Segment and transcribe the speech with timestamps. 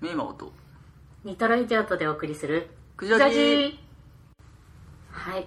[0.00, 0.52] メイマオと。
[1.24, 3.80] ニトロイテオトでお送りするクジラジジ
[5.10, 5.46] はい。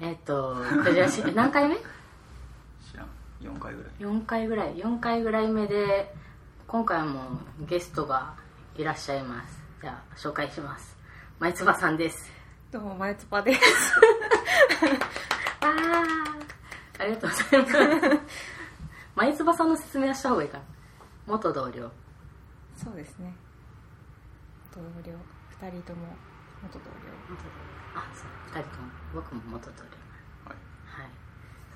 [0.00, 1.76] えっ、とクジラジ何回目？
[1.76, 1.80] 知
[2.96, 3.06] らん。
[3.40, 4.74] 4回ぐらい ?4 回ぐらい。
[4.76, 6.14] 4回ぐらい目で
[6.66, 7.20] 今回も
[7.68, 8.34] ゲストが
[8.76, 9.58] いらっしゃいます。
[9.82, 10.96] じゃあ紹介します。
[11.38, 12.30] 前つばさんです。
[12.70, 13.60] どうも、まゆつぱです。
[15.60, 17.02] あー。
[17.02, 17.36] ありがとうご
[17.70, 18.18] ざいます。
[19.14, 20.64] 前つばさんの説明はした方がいいかな。
[21.26, 21.90] 元同僚。
[22.76, 23.34] そうですね。
[24.74, 25.12] 同僚、
[25.60, 26.06] 二人とも
[26.62, 26.84] 元同
[27.94, 29.90] あそう2人とも僕も元同僚。
[30.46, 31.10] はい、はい。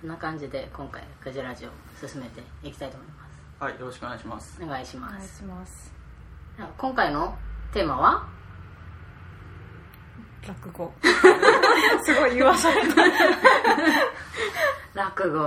[0.00, 1.72] そんな感じで今回クジラジオを
[2.08, 3.62] 進めていきたいと思います。
[3.62, 4.58] はい、よろしくお願いします。
[4.62, 5.08] お願いし僚。
[5.08, 5.38] お願います。
[5.38, 5.92] します。
[6.78, 7.36] 今回の
[7.72, 8.26] テーマは？
[10.46, 10.92] 落語。
[12.04, 12.94] すごい言わされた。
[14.94, 15.40] 落語。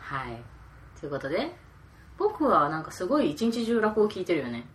[0.00, 0.42] はい。
[1.00, 1.56] ということで
[2.18, 4.66] 僕はなんかすごい一日中落語聞いてるよね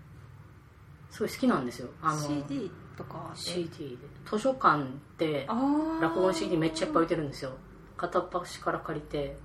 [1.16, 1.88] すごい好きなんですよ。
[2.02, 3.32] あの CD とか？
[3.34, 3.98] で CD で。
[4.30, 4.84] 図書館
[5.18, 7.52] で落語の CD めっちゃいっぱい置いてるんですよ。
[7.96, 9.38] 片っ端から借りて。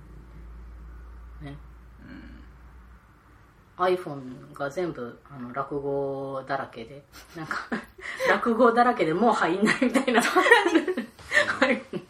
[1.41, 1.55] ね。
[3.77, 7.05] iPhone が全部あの落語だらけで。
[7.37, 7.59] なんか
[8.29, 10.21] 落語だらけでもう入んないみたいな。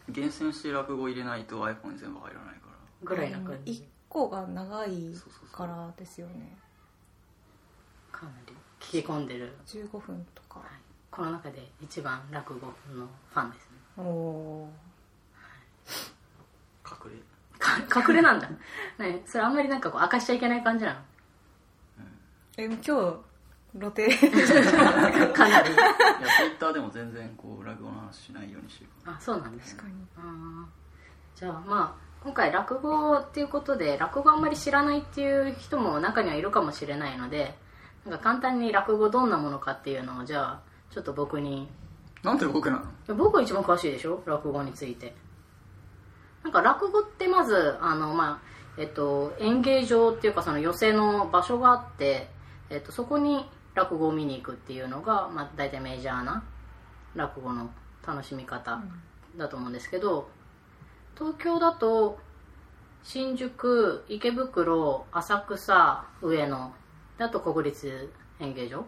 [0.09, 2.61] 厳選して落語入れないと iPhone に全部入らないか
[3.03, 3.73] ぐらいな感じ。
[3.73, 6.57] 一個が長いそうそうそうからですよね。
[8.11, 9.53] かなり聞き込んでる。
[9.67, 10.61] 15分とか。
[11.09, 12.73] この中で一番落語の
[13.33, 13.77] ファンですね。
[13.97, 14.69] おお
[16.83, 17.17] ら隠れ。
[17.87, 18.49] か隠れなんだ、
[18.97, 20.95] ね、それあんまりなんかこう明かしちゃいけない感じなー。
[22.57, 25.27] え、今日、露呈。
[25.27, 25.73] の かなり。
[25.73, 25.83] いや
[26.37, 30.05] Twitter でも全然こう落語の話しないようにしてるあそうなんです確かに。
[31.35, 37.57] じゃあまあ今回落語っていうことで落語あんまり知らないっていう人も中にはいるかもしれないので
[38.05, 41.69] なんか簡単に落語どんなものかっていうのをじゃあちょっと僕に。
[42.23, 43.15] なんで僕なの？
[43.15, 44.21] 僕が一番詳しいでしょ？
[44.25, 45.15] 落語について。
[46.43, 52.29] なんか落語ってまずあの、まあえっと、演芸場っていうかその寄席の場所があって、
[52.69, 53.45] えっと、そこに
[53.75, 56.43] 落語を見に行くっていうのが、まあ、大体メジャーな
[57.15, 57.69] 落語の
[58.05, 58.81] 楽しみ方
[59.37, 60.29] だと思うんですけど、
[61.15, 62.17] 東京だと
[63.03, 66.80] 新宿池袋浅草上野で
[67.23, 68.85] あと国立演芸場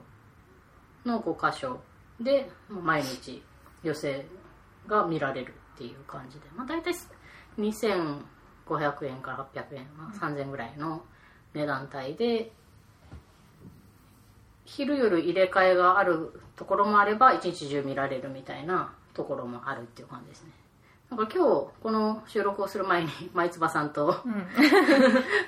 [1.05, 1.79] の5箇所
[2.19, 3.43] で毎日
[3.83, 4.25] 寄席
[4.87, 6.93] が見られるっていう感じで、まあ、大体
[7.57, 11.03] 2500円から800円、まあ、3000円ぐらいの
[11.53, 12.51] 値段帯で
[14.65, 20.51] 昼夜入れ替えがあるところもあれば一日中見られるみたいなところもあるっていう感じですね
[21.15, 24.23] なんか今日この収録をする前に 舞つばさんと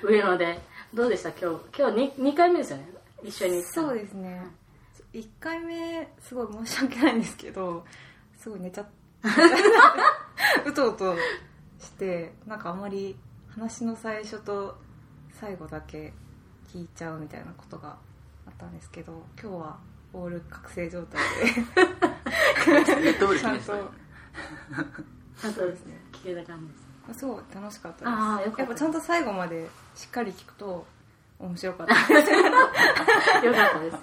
[0.04, 0.60] 上野で
[0.94, 1.30] どうでした？
[1.30, 2.88] 今日今日 2, 2回目ですよね？
[3.24, 4.46] 一緒にそうですね。
[5.12, 7.84] 1回目すごい申し訳ないんですけど
[8.38, 8.86] すごい寝ちゃっ
[10.66, 11.16] うとうと
[11.80, 14.76] してなんかあんまり話の最初と
[15.32, 16.12] 最後だけ
[16.72, 17.96] 聞いちゃうみたいなことが
[18.46, 19.78] あったんですけど今日は
[20.12, 21.46] オール覚醒状態で。
[21.46, 23.90] す ちゃんと
[25.36, 26.00] そうですね。
[26.12, 26.86] 聞けた感じです。
[27.08, 28.08] ですごい楽しかったです。
[28.08, 28.62] あーよかった。
[28.62, 30.86] やっぱちゃんと最後までしっかり聞くと
[31.38, 32.30] 面白かったです。
[33.46, 33.98] よかったです。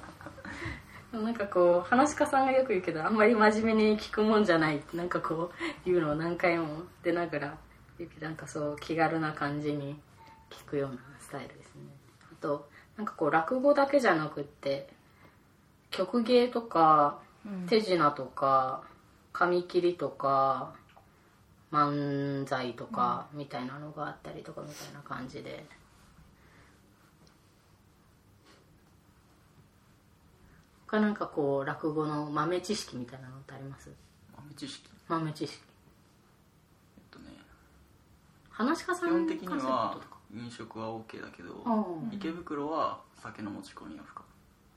[1.12, 7.58] なんかこう話し家さんがよく言うけどあんまり真面目に聞くもんじゃないってなんかこう言うのを何回も出ながら
[8.00, 10.00] 言うけどなんかそう気軽な感じに
[10.50, 11.82] 聞くようなスタイルですね。
[12.32, 12.68] あと
[12.98, 14.90] なんかこう落語だけじゃなくって
[15.92, 17.68] 曲芸とかうん。
[17.68, 18.82] 手品とか
[19.34, 20.74] 紙切りとか
[21.74, 25.66] 漫才とかみたいなのがあったりとかみたいな感じで。
[30.86, 33.90] 他なんかこう落語の豆知識みたいなのってあります？
[34.38, 34.88] 豆知識。
[35.08, 35.64] 豆知識。
[36.98, 37.32] えっとね。
[38.52, 39.98] 話し家さん基本的には
[40.32, 44.22] 飲食は OK だけどうん池袋は酒の持ち込みが不可。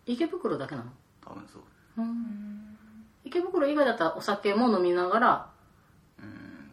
[0.06, 0.90] 池袋だけなの？
[1.22, 1.62] 多分そう。
[3.24, 5.55] 池袋以外だったらお酒も飲みながらうん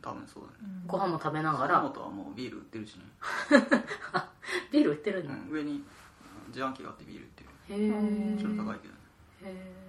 [0.03, 0.73] 多分そうだね。
[0.85, 3.03] ご飯も食べなが熊ら本はもうビール売ってるしね、
[4.11, 4.29] あ
[4.69, 5.81] ビール売ってるんだ、うん、上に
[6.47, 7.50] 自販機があってビール売ってる。
[7.69, 9.83] へえちょっと高いけどね。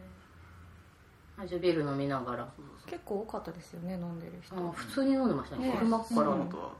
[1.36, 2.48] あじゃあビール飲みながら。
[2.56, 4.56] そうそう結構多かったですよね飲んでる人。
[4.56, 5.66] あ普通に飲んでましたね。
[5.66, 6.74] ね昼間っから、熊本はもう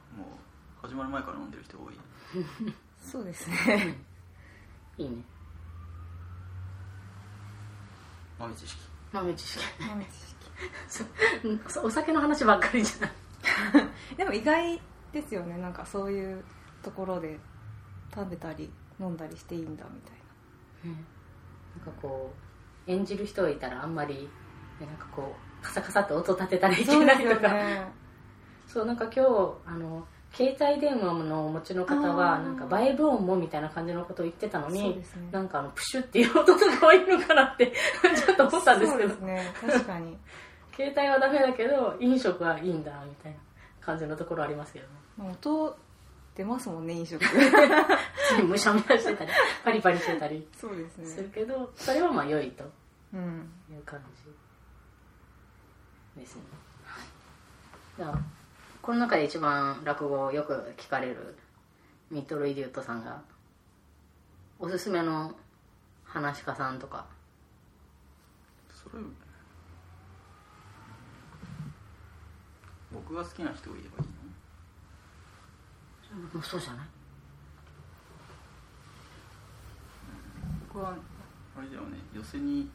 [0.81, 1.93] 始まる前から飲んでる人多い。
[3.03, 3.97] そうですね。
[4.97, 5.17] いいね。
[8.39, 8.81] 豆知識。
[9.11, 9.65] 豆知識。
[9.81, 10.35] 豆知識。
[11.67, 13.11] そうお酒の話ばっかりじゃない
[14.17, 14.79] でも意外
[15.11, 15.57] ですよね。
[15.57, 16.43] なんかそういう
[16.81, 17.39] ところで
[18.13, 20.91] 食べたり飲んだりしていいんだみたいな。
[20.91, 21.05] ん。
[21.83, 22.31] かこ
[22.87, 24.29] 演じる人がいたらあんまり
[24.79, 27.53] ねなんかこうカサカサって音立てたらいけないとか。
[27.53, 27.87] ね。
[28.67, 29.19] そうなんか今日
[29.65, 35.05] あの携帯電話のお持ちの方はなんかバイブ音もみたいな感じのことを言ってたのに、ね。
[35.31, 37.71] なんかあのプシュっていう音とかはいいのかなって
[38.15, 39.09] ちょっと思ったんですけど。
[39.09, 39.53] そうですね。
[39.65, 40.17] 確かに
[40.75, 43.37] 携帯はダメだけど飲食はいいんだみたいな
[43.79, 44.91] 感じのところありますけどね。
[45.17, 45.77] まあ音
[46.35, 47.23] 出ますもんね飲食。
[48.45, 49.31] むしゃむしゃしてたり
[49.63, 50.45] パリパリしてたり。
[50.53, 52.65] そうですするけどそれはまあ良いと。
[53.13, 53.49] うん。
[53.71, 54.01] いう感
[56.15, 56.41] じですね。
[57.97, 58.19] じゃあ
[58.81, 61.37] この中で一番落語をよく聞かれる
[62.11, 63.21] ミッドルイデュートさんが
[64.59, 65.33] おすすめの
[66.03, 67.05] 話し家さんとか。
[68.69, 69.01] それ
[72.95, 74.09] 僕が好きな人を言えばいい
[76.35, 76.41] の？
[76.41, 76.85] そうじゃない？
[80.69, 80.95] 僕は
[81.57, 82.69] あれだよね寄せに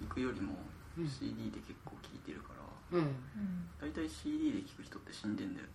[0.00, 0.54] 行くよりも
[0.96, 2.48] CD で結構聴いてるか
[2.92, 3.14] ら、うん。
[3.80, 5.66] 大体 CD で聴く人って死んでんだよ。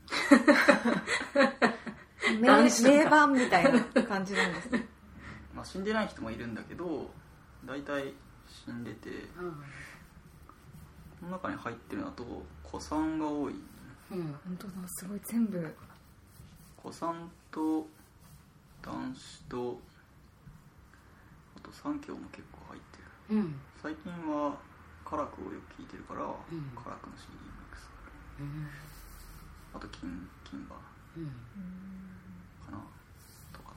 [2.83, 4.87] 名盤みたいな感じなんですね。
[5.55, 7.09] まあ死んでない人もいるんだけど
[7.65, 8.13] 大体
[8.47, 9.43] 死んでてこ
[11.21, 12.25] の中に入ってるのだと
[12.69, 13.53] 古参が多い。
[14.11, 14.35] うん。
[14.45, 15.75] 本当だすごい全部。
[16.81, 17.87] 古参と
[18.81, 19.79] 男子と
[21.57, 22.97] あと三教も結構入って
[23.33, 23.39] る。
[23.39, 23.59] うん。
[23.81, 24.57] 最近は
[25.03, 26.25] カラクをよく聞いてるから、ん。
[26.75, 27.89] カラクの CD ミックス
[28.39, 28.67] うん。
[29.73, 30.75] あと金金馬
[31.17, 31.25] うん。
[32.65, 32.77] かな
[33.51, 33.73] とか。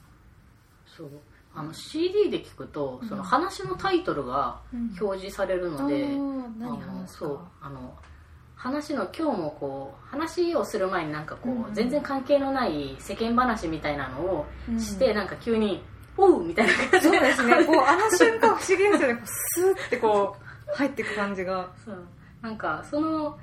[0.86, 1.10] そう
[1.54, 4.94] あの CD で聞くとその話のタイトルがうん。
[5.00, 7.94] 表示されるので、あのそうあの
[8.54, 14.46] 話の今日もこう話をする前になんかこう、全然関係のない世間話みたいなのを
[14.78, 15.82] して、うんなんか急に
[16.16, 17.54] 「おう!」みたいな感じそうですね。
[17.64, 19.22] こうあの瞬間不思議ですよね。
[19.24, 20.36] スーってこ
[20.72, 21.70] う入ってく感じが。
[21.84, 22.04] そう。
[22.42, 23.38] なんかその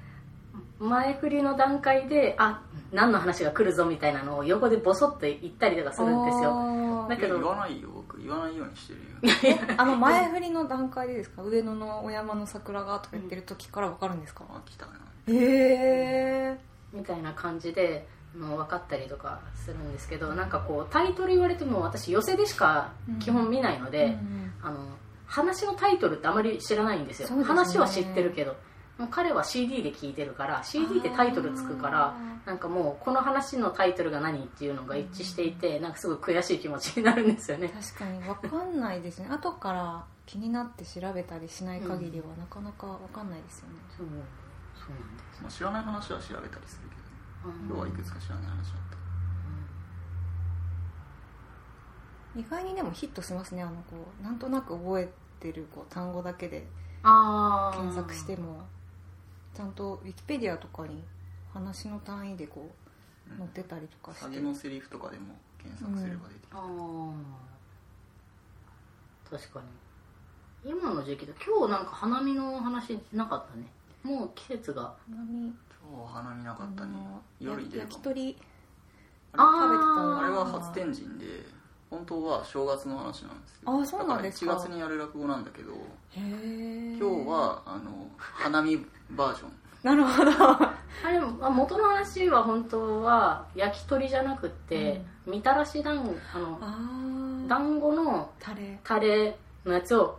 [0.79, 6.43] 前振りの段階であ何の話が来るぞみたいなのを横でボソッと言ったりとかするんですよ。
[6.43, 9.59] よだけど言わないよ僕言わないようにしてるよ。
[9.77, 11.41] あの前振りの段階でですか？
[11.43, 14.45] 上野のお山の桜がとか言ってる時から分かるんですか？
[14.49, 14.93] あ来たな。
[15.27, 16.57] へえ
[16.93, 18.07] みたいな感じで
[18.37, 24.17] もう分かったりとかするんですけどなんかこうタイトル言われても私寄せでしか基本見ないので、
[24.61, 24.77] あの
[25.25, 27.43] 話のタイトルってあまり知らないんですよね。
[27.43, 28.55] 話は知ってるけど
[28.97, 32.15] もう彼は CD で聞いてるから CD でタイトルつくから
[32.45, 37.69] なんかもうこの話のタイトルが何っていうのが一致していてなんかすごい悔しい気持ちになるんですよね。
[37.69, 39.27] 確かに分かんないですね。
[39.29, 45.41] 後から気になって調べたりしない限りはなかなか分かんないですよね、そうそうなんです。
[45.41, 47.67] まあ、知らない話は調べたりするけどうん。
[47.67, 48.97] 今日はいくつか知らない話だった
[52.39, 55.09] 意外にでもヒットしますねあのこうなんとなく覚え
[55.39, 56.67] てるこう単語だけで
[57.01, 58.61] ああ検索しても
[59.57, 61.03] ちゃんとウィキペディアとかに
[61.51, 62.69] 話の単位でこ
[63.27, 66.65] う載ってたりとかして、下げのセリフとかでも検索すれば出てくる、ああ
[69.35, 69.63] 確か
[70.63, 70.71] に。
[70.71, 73.65] 今の時期だ今日なんか花見の話なかったね。
[74.03, 74.95] もう季節が。
[75.09, 75.47] 花見。
[75.47, 75.55] 今
[75.89, 76.95] 日は花見なかったね。
[77.39, 78.37] 夜に出るかも焼き鳥。
[79.33, 81.56] あ食べてたあれは初天神で
[81.89, 83.79] 本当は正月の話なんですよ。
[83.81, 84.53] あそうなんですか？
[84.53, 85.75] だから1月にやる落語なんだけどへ
[86.17, 89.51] え今日はあの花見バージョン。
[89.83, 90.31] なるほど。
[90.65, 90.75] あ
[91.11, 96.65] れあ元の話は本当は焼き鳥じゃなくって、みたらし団子あのあ
[97.45, 98.79] あ団子のタレ。
[98.83, 100.17] タレのやつを。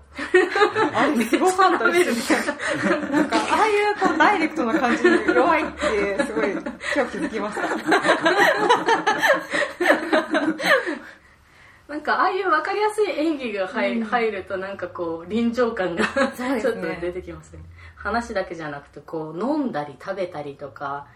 [0.94, 3.00] あれすごかったですね。
[3.10, 7.62] なんかああいうこうダイレクトな感じに弱いってすごい今日気づきました
[11.88, 14.04] なんかああいう分かりやすい演技が入,、うん。
[14.04, 16.04] 入るとなんかこう臨場感が
[16.36, 17.60] ちょっと出てきますね。
[17.96, 21.06] 話だけじゃなくてこう飲んだり食べたりとか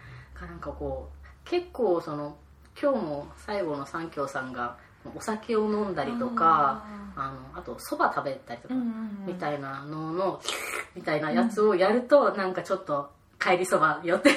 [0.41, 2.35] なんかこう結構その
[2.81, 4.75] 今日も最後の三協さんが
[5.15, 6.83] お酒を飲んだりとか
[7.15, 9.25] あのあとそば食べたりとか、うんうんうん。
[9.27, 10.41] みたいなのの
[10.95, 14.29] みたいなやつをやると、なんかちょっと帰りそば寄って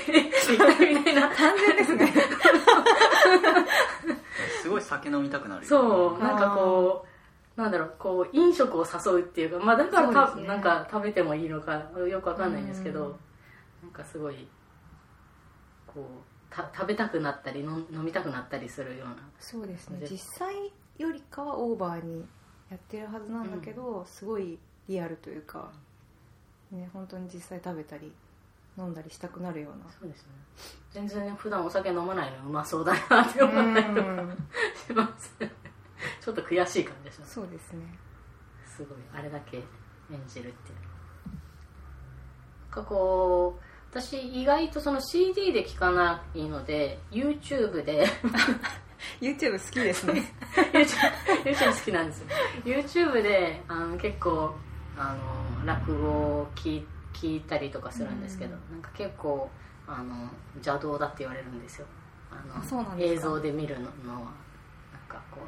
[0.50, 1.28] みたいみたいな。
[1.35, 2.12] 単純ですね
[4.67, 6.19] すごい酒飲みたくなるよそう。
[6.19, 7.07] なんかこ
[7.57, 10.47] うなんだろうこう飲食を誘うっていうかまあだからた、ね。
[10.47, 13.11] なんか食べてもいいのかよくわかんないんですけど、うん。
[13.85, 14.49] なんかすごい
[15.87, 16.05] こう
[16.51, 19.17] た食べたくなったり飲飲みたくなったりするような。
[19.39, 20.05] そうですね。
[20.11, 20.55] 実際
[20.99, 22.25] よりかはオーバーに
[22.69, 24.59] やってるはずなんだけど、すごい
[24.89, 25.71] リアルというか
[26.73, 28.13] ね本当に実際食べたり
[28.78, 29.90] 飲んだりしたくなるような。
[29.99, 30.33] そうですね。
[30.90, 34.37] 全然普段お酒飲まないのにうまそうだなって思ったりとかうん。
[34.87, 35.35] します。
[36.21, 37.18] ちょっと悔しい感じです。
[37.21, 37.83] ねそうですね。
[38.76, 39.64] すごいあれだけ演
[40.28, 40.73] じるって。
[40.73, 40.78] いう
[42.75, 48.06] なんかこう私意外とその CD で聴かないので YouTube で。
[49.21, 50.23] YouTube 好きですね。
[50.73, 52.26] YouTube, YouTube 好きなんですよ。
[52.64, 54.54] YouTube であの結構
[54.99, 56.87] あの落語を聞い
[57.17, 59.51] 聞いたりとかするんですけど、なんか結構
[59.87, 61.87] あの邪道だって言われるんですよ。
[62.31, 62.43] あ
[62.75, 64.31] の映像で見るののは。
[64.93, 65.41] なんかこ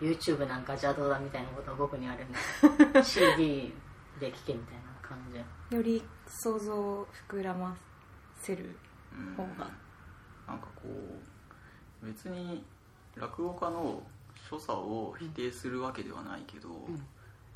[0.00, 2.28] う YouTube なんか邪道だみたいなことを僕に言われる
[2.88, 3.72] んで す CD
[4.20, 5.32] で聴けみたいな感じ。
[5.70, 7.76] でより想像を膨らま
[8.36, 8.76] せる
[9.12, 9.34] うん。
[9.34, 9.70] 方が
[10.46, 10.82] なんかこ
[12.02, 12.64] う別に
[13.16, 14.02] 落語家の
[14.48, 17.06] 所作を否定するわけではないけど、ん。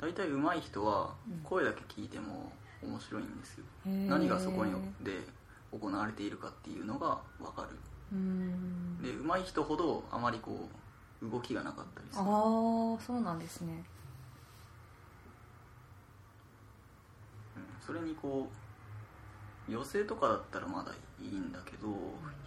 [0.01, 1.39] 大体上手い人はうん。
[1.43, 2.51] 声だけ聞いても
[2.85, 4.71] 面白いんですよ、何がそこに
[5.01, 5.11] で
[5.71, 7.69] 行われているかっていうのが分かる。
[9.01, 10.69] で上手い人ほどあまりこ
[11.21, 12.25] う動きがなかったりすああ
[12.95, 13.83] るそうなんですね。
[17.55, 17.63] うん。
[17.81, 18.47] それにこ
[19.67, 21.87] う寄席とかだったらまだいいんだけど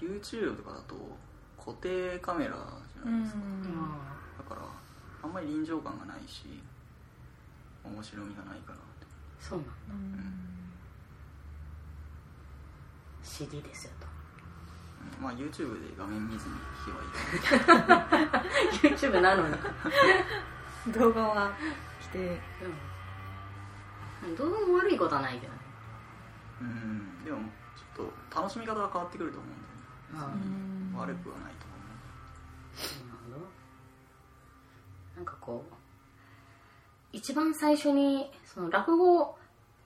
[0.01, 0.95] YouTube とかだと
[1.59, 2.55] 固定カメラ
[2.95, 3.41] じゃないですか、
[4.39, 4.61] だから
[5.25, 6.63] あんまり臨場感がないし
[7.83, 8.96] 面白みがないかなって
[9.41, 9.73] そうなんだ。
[9.91, 10.33] うん、
[13.23, 14.07] CD ですよと。
[14.07, 18.95] うんまあ YouTube で画面見ずに聞けばいい。
[18.97, 19.55] YouTube なのに。
[20.93, 21.53] 動画は
[22.01, 22.19] 否定
[24.25, 24.37] うん。
[24.37, 25.59] どうも悪いことはないけどね。
[26.61, 27.25] うん。
[27.25, 27.39] でも
[27.77, 30.35] ちょっと楽しみ方が変わってくると思うんだよね。
[30.43, 30.99] うんうん。
[30.99, 31.77] 悪くはないと思
[32.77, 33.17] そう
[35.17, 35.76] なんかこう
[37.17, 39.39] 一番最初にその落語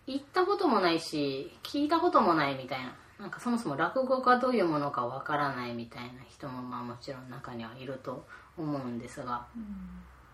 [0.09, 2.93] 行ったこともないし聞いたこともないみたいな。
[3.21, 9.47] なんかそもそも落語がどういうものかわからないみたいな人もまあもちろん中にはいると思うんですが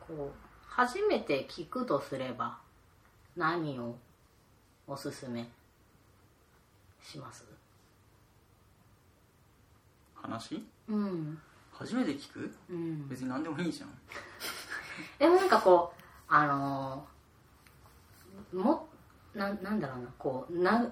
[0.07, 0.39] こう
[0.69, 2.59] 初めて聞くとすれば
[3.37, 3.97] 何を
[4.87, 5.49] おすすめ
[7.03, 7.43] します？
[7.43, 7.47] う
[10.15, 10.65] 話？
[10.89, 11.39] うん。
[11.73, 12.55] 初めて聞く？
[12.71, 13.09] うん。
[13.09, 13.91] 別に何でもいいじゃん。
[15.19, 15.96] でもなんかこう
[16.29, 18.89] あのーも
[19.35, 20.87] ななんだろうなこうな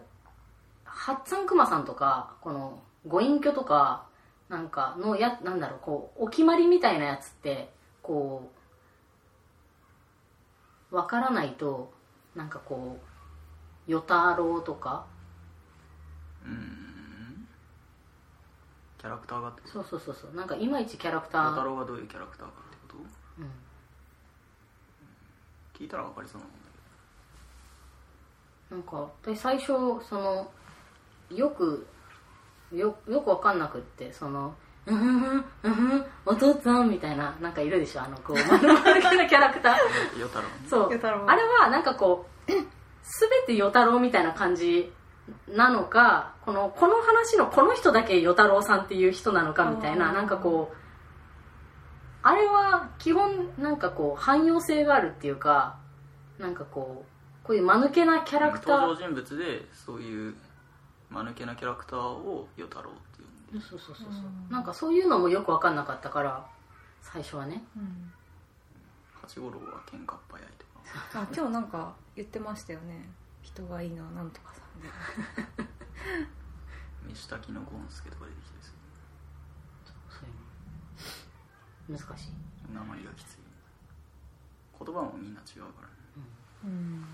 [0.85, 4.07] 八っ熊さんとかこのご隠居とか
[4.49, 7.71] なんかのやなんだろうこうお決まりみたいなやつって
[8.03, 8.51] こ
[10.91, 11.93] うわからないと
[12.35, 12.99] なんかこ
[13.89, 15.07] う与太郎とか
[16.45, 17.49] うん。
[18.99, 19.73] キャラクターがってこと？
[19.73, 23.43] そうそうそうそうなんかいまいちキャラクタ小ー太郎がどういうキャラクターかってこと？
[23.43, 23.51] うん
[25.79, 26.65] 聞いたら分かりそうなもんだ
[28.71, 29.67] なんか私最初
[30.09, 30.51] その
[31.31, 31.87] よく
[32.73, 34.55] よよくわかんなくってその
[34.87, 39.75] 「うんふんふんうんふんお父さん」みたいななんかいるでしょあのこう丸々系のキャラクター。
[40.29, 40.51] 太郎ね。
[40.69, 40.81] そう。
[40.91, 41.31] 与太郎。
[41.31, 42.63] あれはなんかこう全
[43.47, 44.93] て与太郎みたいな感じ
[45.49, 50.84] なのかこのこの話のこの人だけ与太郎さんっていう人なのかみたいななんかこう
[52.27, 55.77] あれは基本なんかこう汎用性があるっていうか
[56.39, 58.81] なんかこうこういう間抜けなキャラクター。
[58.81, 60.35] 登場人物でそういう
[61.11, 64.25] 間抜けなキャラクターを与太郎って呼んでそうそうそうそう。
[64.25, 64.51] うん。
[64.51, 66.47] なんかそういうのもよく分かんなかったから
[67.03, 67.63] 最初はね。
[67.77, 68.11] うん。
[69.21, 71.21] 八五郎は喧嘩っ早いとか。
[71.21, 73.07] あ今日なんか言ってましたよね。
[73.43, 74.89] 人がいいのはなんとかさんで。
[77.07, 78.79] 飯炊きのゴンスケとか出てきたりする
[80.09, 80.41] そういうの
[81.89, 82.07] 難しい。
[82.73, 83.37] 鉛がきつい。
[84.85, 85.95] 言葉もみんな違うからね。
[86.65, 87.05] うん。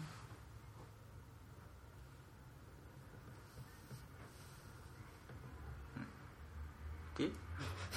[7.16, 7.30] で？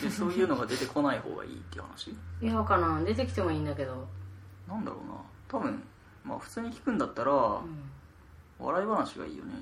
[0.01, 2.09] でそういうのが出てこない方がいいっていう話？
[2.09, 4.07] いやわからん出てきてもいいんだけど。
[4.67, 5.13] なんだろうな。
[5.47, 5.83] 多分
[6.23, 7.91] まあ普通に聞くんだったら、うん。
[8.59, 9.53] 笑い話がいいよね。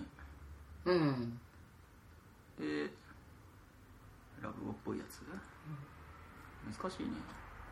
[0.86, 1.40] うん。
[2.58, 2.90] で
[4.42, 5.22] 落語っぽいやつ、
[6.66, 7.12] 難しいね。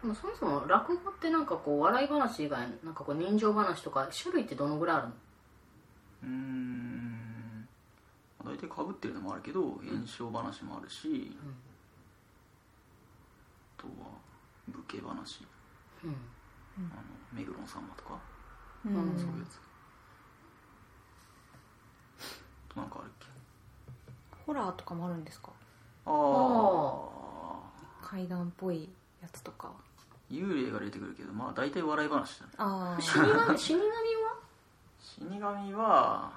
[0.02, 5.14] でもそもそも落語ってなんかこう笑い話以外なんかこう人情話とか種類ってどのぐらいあるの？
[6.24, 7.68] うーん。
[8.46, 11.38] 大体かぶってるのもあるけど炎症話もあるし、
[13.78, 14.10] あとは
[14.70, 15.46] 武家話。
[16.04, 16.16] うん。
[16.80, 17.02] あの
[17.34, 18.18] 目黒のさんまとか、
[18.86, 18.96] うん。
[18.96, 19.60] うんそういうやつ。
[22.74, 23.28] となんかあるっけ？
[24.46, 25.52] ホラーとかもあるんですか？
[26.06, 26.14] ああ
[28.10, 28.90] 怪談っぽい
[29.22, 29.72] やつとか。
[30.32, 32.52] 幽霊が出てくるけどまあ大体笑い話だね。
[32.58, 33.90] ああ 死神死神は？
[35.00, 36.32] 死神は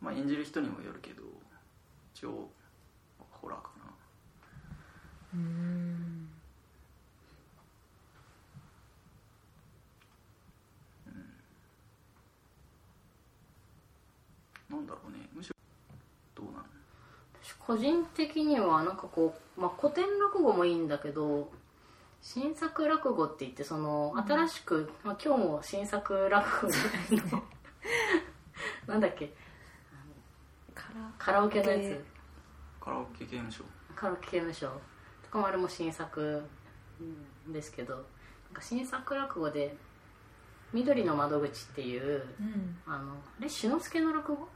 [0.00, 1.22] まあ演じる人にもよるけど
[2.14, 2.50] 一応
[3.30, 3.92] ホラーかな。
[5.34, 6.28] うん。
[14.70, 15.15] なんだろうね
[17.66, 21.50] 個人的にはなんかこう、まあ、古典落語もいいんだけど
[22.22, 26.72] 新作落語って言ってその新しく、まあ、今日も新作落語
[27.10, 27.42] みたいな
[28.94, 29.32] なんだっけ？
[30.74, 30.84] カ
[31.18, 32.04] カラオケのやつ。
[32.80, 33.64] カラオケ刑務所。
[33.94, 34.68] カラオケ刑務所。
[35.24, 36.44] とかもあれも新作
[37.48, 38.04] ですけどなん
[38.54, 39.76] か新作落語で
[40.72, 42.78] 「緑の窓口」っていううん。
[42.86, 44.48] あのあれ志の輔の落語？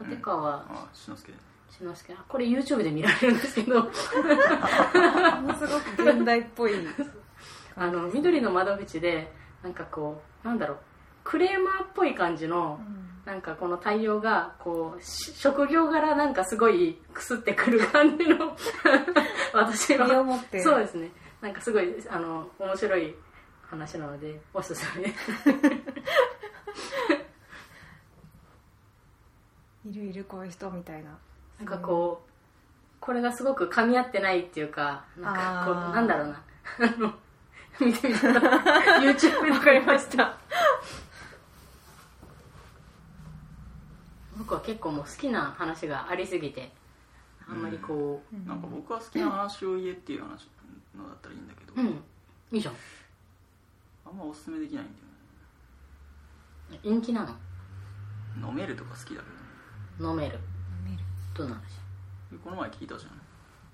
[0.00, 1.32] 立川あ志の輔
[1.78, 3.80] 志の輔あこれ YouTube で見られるんですけど。
[3.82, 3.92] もの
[5.58, 6.72] すごく現代っぽい。
[7.74, 10.78] あの緑の窓口でなんかこうなんだろう
[11.24, 12.78] クレーマーっぽい感じの
[13.24, 18.56] なんかこの対応がこうし職業柄なんかすごいくすってくる感じの
[19.54, 20.06] 私は。
[20.62, 21.10] そうですね。
[21.40, 23.14] なんかすごいあの面白い
[23.62, 25.14] 話なのでおすすめ。
[29.84, 31.18] いるいるこういう人みたいな
[31.62, 32.30] なんかこう
[32.98, 36.42] これがすごく噛み合ってないっていうかなんかこうなんだろうな。
[36.80, 37.14] あ の
[37.80, 38.32] 見てみた。
[38.32, 38.40] ら
[39.00, 40.36] YouTube で分かりました。
[44.36, 46.72] 僕は結構もう好きな話がありすぎて
[47.48, 48.44] あんまりこうん。
[48.44, 50.50] なんか僕は好きな話を言えっていう話
[50.96, 52.02] のだったらいいんだけど、ううん、
[52.50, 52.74] いいじゃん。
[54.04, 54.96] あんまおすすめできないんだよ
[56.70, 56.80] ね。
[56.82, 57.24] 陰気な
[58.40, 58.48] の？
[58.48, 59.22] 飲めるとか好きだけど。
[59.22, 59.26] ね
[60.00, 60.40] 飲める
[61.34, 61.60] どうなる
[62.30, 63.12] でこの前聞いたじゃん。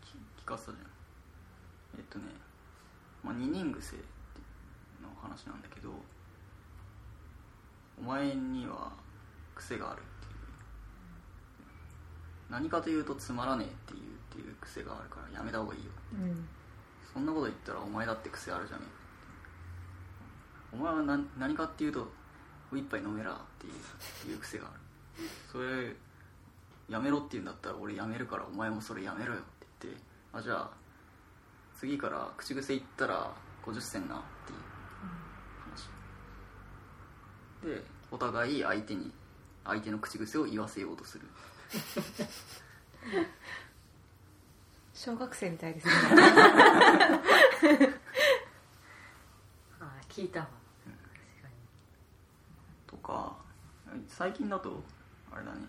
[0.00, 0.86] き聞かせたじゃん。
[1.98, 2.26] えっとね、
[3.24, 3.96] まあ、二人癖
[5.02, 5.90] の話なんだけど
[8.00, 8.92] お前には
[9.56, 10.38] 癖があるっていう。
[12.50, 15.90] 何かというとつまらねえっていうっていう癖があるからやめた方がいいよ。
[16.14, 16.48] うん。
[17.12, 18.82] そんなこと言ったらお前だって癖あるじゃね
[20.72, 20.76] え。
[20.76, 22.06] お前は何何かっていうと
[22.72, 24.74] 一杯飲めらっていういう癖がある。
[25.50, 25.96] それ
[26.88, 29.48] やめろって言うんだったら俺やめるからお前もそれやめろよって
[29.82, 30.00] 言って
[30.32, 30.70] あじゃあ
[31.78, 33.30] 次から口癖言ったら
[33.64, 34.58] 50銭なっていう
[37.70, 37.76] 話。
[37.76, 39.12] でお互い相手に
[39.64, 41.26] 相手の口癖を言わせようとする。
[44.94, 45.92] 小学生みたいですね。
[49.78, 50.48] あー聞いたわ
[50.84, 50.96] 確
[51.42, 51.48] か
[52.88, 53.36] とか
[54.08, 54.82] 最近だと
[55.30, 55.60] あれだね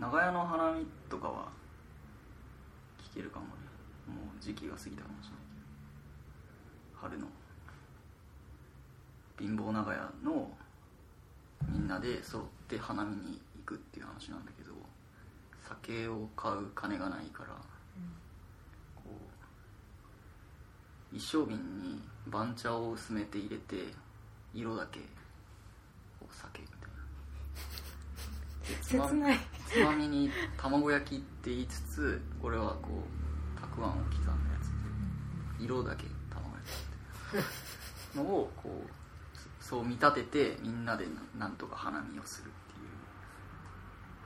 [0.00, 1.48] 長屋の花見とかは
[3.12, 3.52] 聞けるかもね。
[4.06, 5.58] もう時期が過ぎたかもしれないけ
[6.92, 7.00] ど。
[7.00, 7.26] 春の
[9.38, 10.50] 貧乏長屋の
[11.68, 14.72] みんなで揃って花見に行くっていう話なんだけど
[15.68, 17.50] 酒を買う金がないから、
[18.94, 19.02] こ
[21.12, 23.92] う一升瓶に番茶を薄めて入れて
[24.54, 25.00] 色だけ
[26.20, 26.76] お酒みた
[28.96, 29.08] いな。
[29.08, 32.88] 切ないつまみに卵焼きって言いつつこれはこ
[33.56, 34.68] うたくあんを刻んだやつ。
[35.58, 38.18] で色だけ卵焼きって。
[38.18, 38.88] のをこう
[39.62, 41.04] そそう見立ててみんなで
[41.36, 42.88] ななんとか花見をするっていう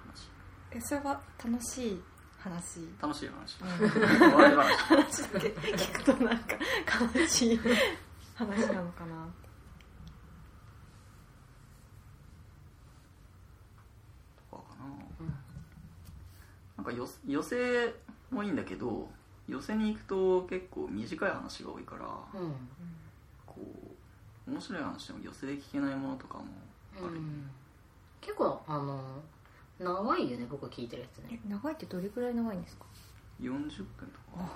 [0.07, 0.31] 話。
[0.71, 2.03] えそれは楽しい
[2.39, 2.89] 話？
[3.01, 3.59] 楽しい話。
[3.61, 3.65] う
[4.29, 4.35] ん。
[4.35, 4.77] 笑い話。
[4.77, 6.57] 話だけ聞くとなんか
[7.19, 7.61] 悲しい
[8.37, 9.27] 話なのかな。
[14.51, 14.85] とかかな
[15.21, 15.35] うん
[16.83, 17.95] なんかよ寄せ
[18.31, 19.09] もいいんだけど
[19.49, 22.53] 寄せに行くと結構短い話が多いから、うん。
[23.47, 23.61] こ
[24.49, 26.45] う面白い話でも寄せで聞けないものとかも
[26.97, 27.49] ある、うん。
[28.21, 29.01] 結構あの
[29.79, 31.41] 長いよね僕聞いてるやつね。
[31.45, 32.85] え長いってどれくらい長いんですか
[33.41, 34.51] ？40分とか。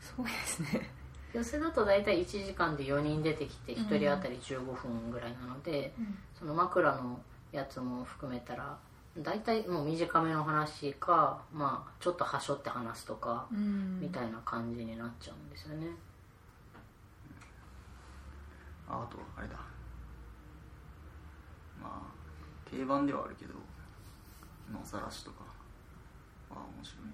[0.00, 0.88] すごいですね。
[1.34, 5.92] 寄せだと大体1時間で4人出てきて1人当たり15分ぐらいなので、
[6.38, 7.20] その枕の
[7.52, 8.78] やつも含めたら
[9.18, 14.00] 大体もう短めの話かまあちょっとはしょって話すとか、うん。
[14.00, 15.86] みたいな感じになっちゃうんですよね。
[18.88, 19.54] ああとあれだ。
[21.82, 23.54] まあ定番ではあるけど
[24.72, 25.44] 野ざらしとか
[26.50, 27.04] は面白い、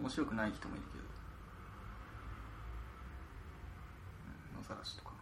[0.00, 1.04] 面白くない人もいるけど、
[4.54, 5.12] うん野ざらしとか。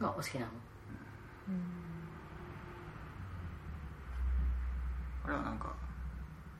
[0.00, 0.46] がお好きなの
[5.24, 5.66] あれはなんか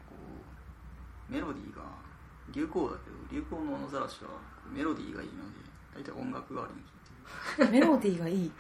[0.09, 0.15] こ
[1.29, 1.83] うメロディーが
[2.53, 4.31] 流行だけど流行の野ざらしは
[4.73, 5.59] メロディーがいいので
[5.95, 6.89] 大体音楽代わりに聴
[7.65, 7.73] いてる。
[7.73, 8.53] メロディーがいい。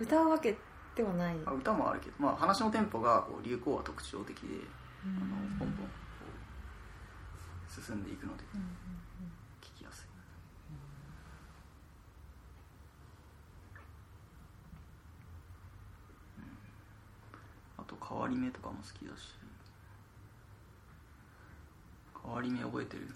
[0.00, 0.56] 歌うわけ
[0.94, 1.36] ではない。
[1.44, 4.46] あ歌もあるけど、まあ、話のテンポがこう流行は特徴的で、
[5.04, 5.92] あのポンポンこ
[7.68, 8.44] う進んでいくので。
[9.60, 10.08] 聞きやすい
[18.28, 19.34] り目とかも好きだし。
[22.24, 23.06] 変わり目覚えてる？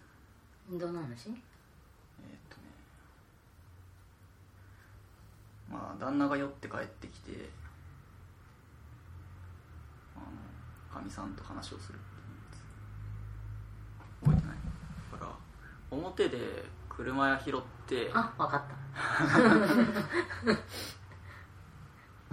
[0.78, 1.30] どんな話？
[1.30, 1.34] えーっ
[2.50, 2.62] とね。
[5.70, 7.48] まあ旦那が酔って帰ってきて
[10.16, 10.26] あの
[10.94, 12.04] かみさんと話をするって
[14.26, 14.56] 覚えてない？
[15.12, 15.32] だから
[15.90, 16.38] 表で
[16.88, 18.76] 車屋拾ってあわかった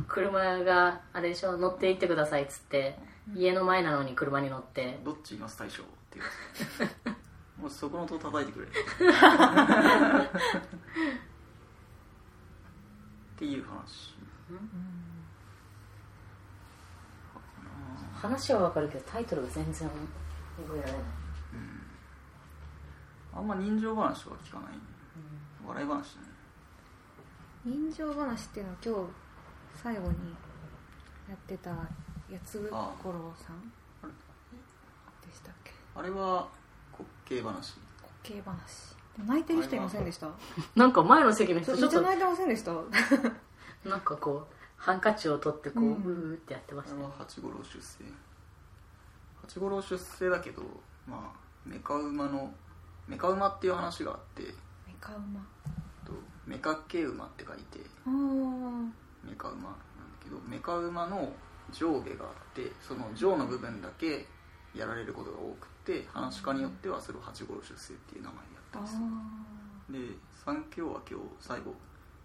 [0.08, 2.98] 車があれでしょ乗って行ってくださいっつって
[3.36, 5.00] 家の前なのに車に乗って。
[5.04, 6.26] どっち今大将っていう
[7.62, 8.68] もうそこの音叩いてくれ。
[8.68, 8.70] っ
[13.38, 14.16] ていう話。
[18.14, 21.02] 話はわかるけどタイトルが全然覚えられない。
[23.34, 24.70] あんま人情話とか聞かない、
[25.68, 26.22] 笑い話ね。
[27.66, 29.25] 人情話っていうのは今日
[29.82, 30.08] 最後に
[31.30, 31.88] やってた八
[32.46, 32.70] つ
[33.04, 33.56] 五郎さん
[34.04, 34.08] あ
[35.22, 35.72] れでしたっけ？
[35.96, 36.48] あれは
[36.98, 37.76] 滑稽話？
[38.02, 38.96] 滑稽話。
[39.26, 40.28] 泣いてる人いませんでした？
[40.76, 42.72] なんか前の席の人めちょっと泣いてませんでした？
[43.90, 45.94] なんかこうハンカチを取ってこう、うん。
[45.94, 47.00] うーってやってましたね。
[47.00, 48.04] あれは八五郎出世。
[49.42, 50.62] 八五郎出世だけど
[51.08, 52.54] まあメカ馬の
[53.08, 54.44] メカ馬っていう話があって。
[54.88, 55.40] メカ馬。
[56.04, 56.12] と
[56.46, 57.80] メカ系馬って書いて。
[58.06, 58.92] あー
[59.26, 59.78] メカ馬なんだ
[60.24, 61.32] けどメカ馬の
[61.72, 64.26] 上下があってその上の部分だけ
[64.76, 68.98] やられることが多くて話し家によってはそれを八五郎出世っていう名前でやってあます
[69.92, 70.00] で
[70.44, 71.74] 三教は今日最後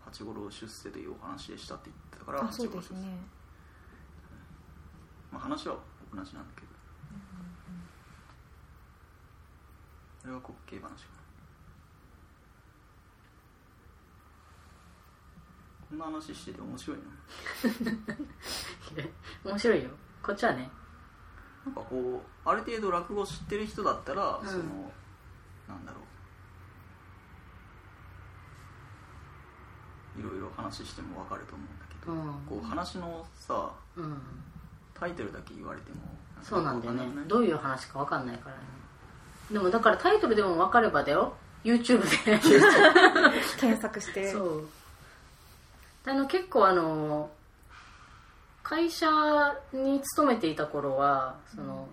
[0.05, 3.07] 八五郎出世というお話でしたって言ってたから八五郎出世、ね
[5.31, 5.77] まあ、話は
[6.13, 6.67] 同じなんだけど、
[10.23, 11.20] それは滑稽話かな
[15.91, 17.05] こんな話してて面白いな。
[19.51, 19.91] 面白いよ。
[20.23, 20.71] こっちはね。
[21.67, 24.47] なんかこうある程度落語知ってる人だったら、うん。
[24.47, 24.63] その
[25.69, 25.99] なんだろ
[30.17, 30.21] う。
[30.21, 32.47] いろいろ話しても分かると思うんだけど、うん。
[32.47, 34.23] こう話のさうん。
[34.95, 36.03] タイトルだけ言われても
[36.43, 37.05] そうなんだよね。
[37.27, 38.63] どういう話か分かんないからね。
[39.51, 41.35] でもだからタイトルでも分かればだよ。
[41.65, 42.39] YouTube で。
[43.59, 44.31] 検索して。
[44.31, 44.69] そう
[46.05, 47.31] あの結構あの
[48.63, 49.07] 会社
[49.73, 51.89] に勤めていた頃はその、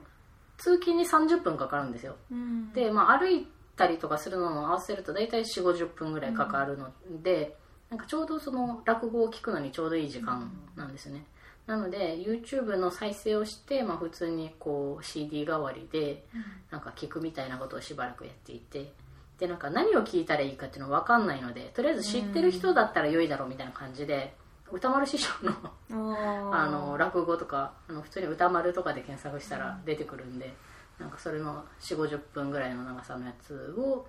[0.57, 2.15] 通勤に30分かかるんですよ。
[2.31, 2.73] うん。
[2.73, 6.91] で、まあ、歩いたりとかするのも合わせると大体4 5 0分ぐらいかかるの
[7.21, 7.55] で、
[7.89, 11.25] なんかちょうどその落語を聞くのにちょうどいい時間なんですね、
[11.67, 16.25] なので YouTube の再生をして、まあ、普通にこう CD 代わりで
[16.69, 18.91] なんか聞くみたいなことをしばらくやっていて
[19.39, 24.33] でなんか何を聞いたらいいかっていうの分かんないのでとりあえず知ってる人だったら良いだろうみたいな感じで
[24.71, 25.53] 歌丸師匠の
[26.53, 30.53] あの落語とかあの普通に歌丸とかで検索したら出てくるんで、
[30.99, 34.05] なんかそれの4 5 0分ぐらいの長さのやつを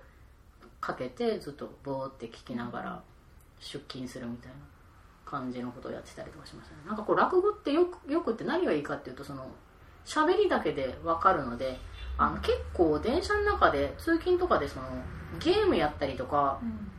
[0.81, 3.03] かけてずっとボーって聞きながら
[3.59, 4.57] 出勤するみたいな
[5.25, 6.81] 感じのことをやってたりとかしましたね。
[6.87, 9.49] なんかこう落語ってよくよくって何がいいかっていうとその
[10.05, 11.79] 喋りだけで分かるので
[12.17, 14.87] あの結構電車の中で通勤とかでその
[15.39, 16.91] ゲームやったりとかうん。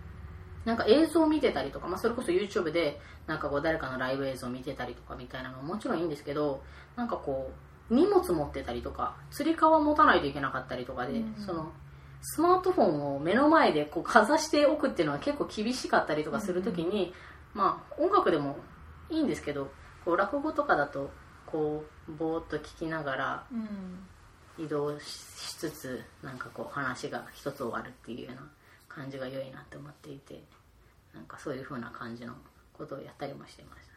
[0.64, 6.62] なんか映像を見てたりとか、まあ、それこそ YouTube でなんかこう誰かのライブ映像を見てたりとかみたいなのももちろんいいんですけど
[6.96, 7.50] なんかこ
[7.90, 11.34] う荷物持ってたりとかつり革持たないといけなかったりとかで、うん。
[11.38, 11.72] その
[12.22, 17.14] スマートフォンを目の前でこうかざしておくっていうのは結構厳しかったりとかするときに、
[17.54, 18.56] まあ音楽でも
[19.08, 19.72] いいんですけど
[20.04, 21.10] こう落語とかだと
[21.46, 24.06] こうぼーっと聞きながらうん
[24.62, 28.48] 移動ししつつなんかこう話が一つ終わるっていうような
[28.88, 30.42] 感じが良いなって思っていて
[31.14, 32.34] なんかそういう風な感じの
[32.72, 33.90] ことをやったりもしてました。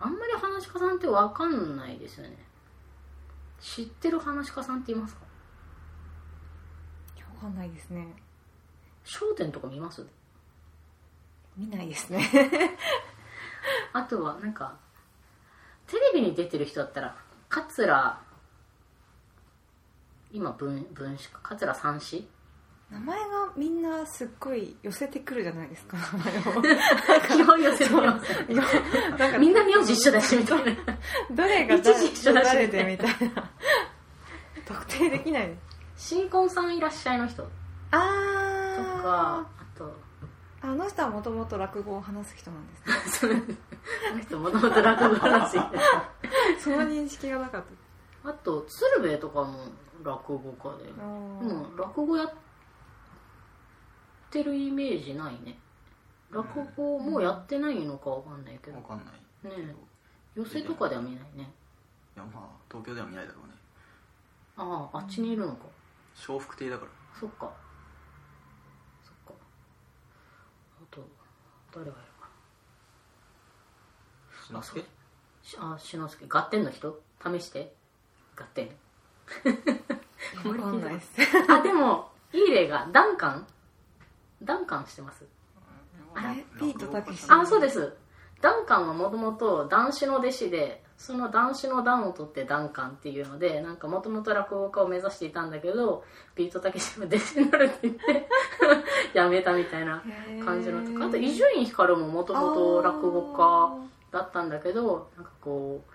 [0.00, 2.36] あんまり話し家さんって分かんないですよね。
[3.60, 5.20] 知ってる話し家さんっていますか？
[7.16, 8.06] いやわかんないですね
[9.20, 10.04] 『笑点』とか見ます？
[11.56, 12.28] 見ないですね。
[13.92, 14.76] あとはなんか
[15.86, 17.16] テレビに出てる人だったら
[17.48, 18.18] 桂
[20.32, 22.26] 今文文子か桂三子
[22.90, 23.24] 名前が
[23.56, 26.62] みんなすっごい寄せてくるじゃないですか名前を
[27.42, 28.52] 基本寄せてます。
[28.52, 28.62] いや
[29.18, 30.72] なんかみんな名字一緒だしみたいな。
[31.32, 33.50] どれが一時一緒だし誰でみたいな。
[34.68, 35.54] 特定できない。
[35.96, 37.42] 新婚さんいらっしゃいの人。
[37.44, 37.48] と
[37.92, 37.98] あ
[39.02, 39.96] かあと
[40.62, 43.42] ああの人はもともと落語を話す人なんですね。
[44.10, 45.58] あの人もともと落語話
[46.58, 47.64] その認識がなかっ
[48.24, 49.68] あと鶴瓶とかも
[50.02, 50.92] 落語家で。
[50.92, 52.32] たうん落語やっ
[54.30, 55.58] てるイメージないね。
[56.30, 58.80] 落語もうやってないのかわかんないけど。
[58.80, 59.14] 分かんない。
[59.44, 59.74] え。
[60.34, 61.52] 寄せとかでは見ないね。
[62.16, 63.54] いやまあ東京では見ないだろうね。
[64.56, 65.66] あああっちにいるのか。
[66.26, 66.90] 笑福亭だから。
[67.18, 67.52] そっか
[69.04, 69.34] そっか
[70.80, 71.06] あと
[71.74, 72.28] 誰がいるか
[74.52, 74.62] な。
[75.42, 77.00] しあ志の輔合点の人？
[77.22, 77.74] 試して。
[78.36, 78.68] 合点。
[80.44, 81.08] わかんないです。
[81.48, 83.46] あでもいい例がダンカン？
[84.42, 85.24] ダンカンしてます？
[86.14, 86.44] あれ？
[86.58, 87.96] ピートたけしあそうです。
[88.40, 98.28] ダンカンはもともと男子の弟子でその男子の段を取ってダンカンっていうのでなんかもともと落語家を目指していたんだけどビートたけしの弟子になるって言って
[99.14, 100.02] やめたみたいな
[100.44, 105.92] 感じのとかあと伊集院光ももともと落語家だったんだけどなんかこう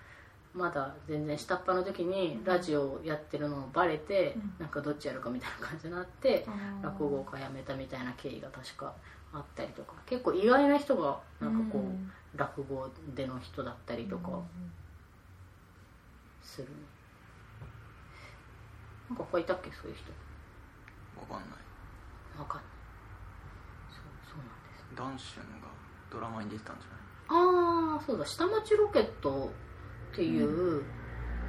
[0.57, 6.47] まだ全然下っ端の時にラジオやってるのをバレて、なんかどっちやるかみたいな感じになって、
[6.81, 8.91] 落語家辞めたみたいな経緯が確か
[9.31, 9.93] あったりとか。
[10.07, 12.11] 結構意外な人がなんかこう、うん。
[12.37, 14.29] 落語での人だったりとか
[16.47, 16.67] する、
[19.09, 20.11] なんか他いたっけそういう人。
[21.19, 21.59] わかんない。
[22.39, 22.65] わかんない。
[23.91, 24.85] そうそうなんです。
[24.95, 25.67] ダンシュンが
[26.09, 27.97] ドラマに出てたんじゃない？
[27.97, 28.25] ああそうだ。
[28.25, 29.51] 下町ロケット
[30.13, 30.83] っていう、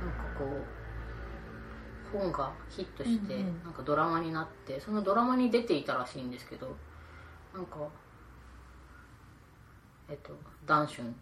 [0.01, 3.63] なんかこう本がヒットして、うんうん。
[3.63, 6.77] なんかドラマになってそのドラマに出ていたらしいんですけど
[7.55, 7.89] なんか
[10.09, 11.15] えっとダンシュン。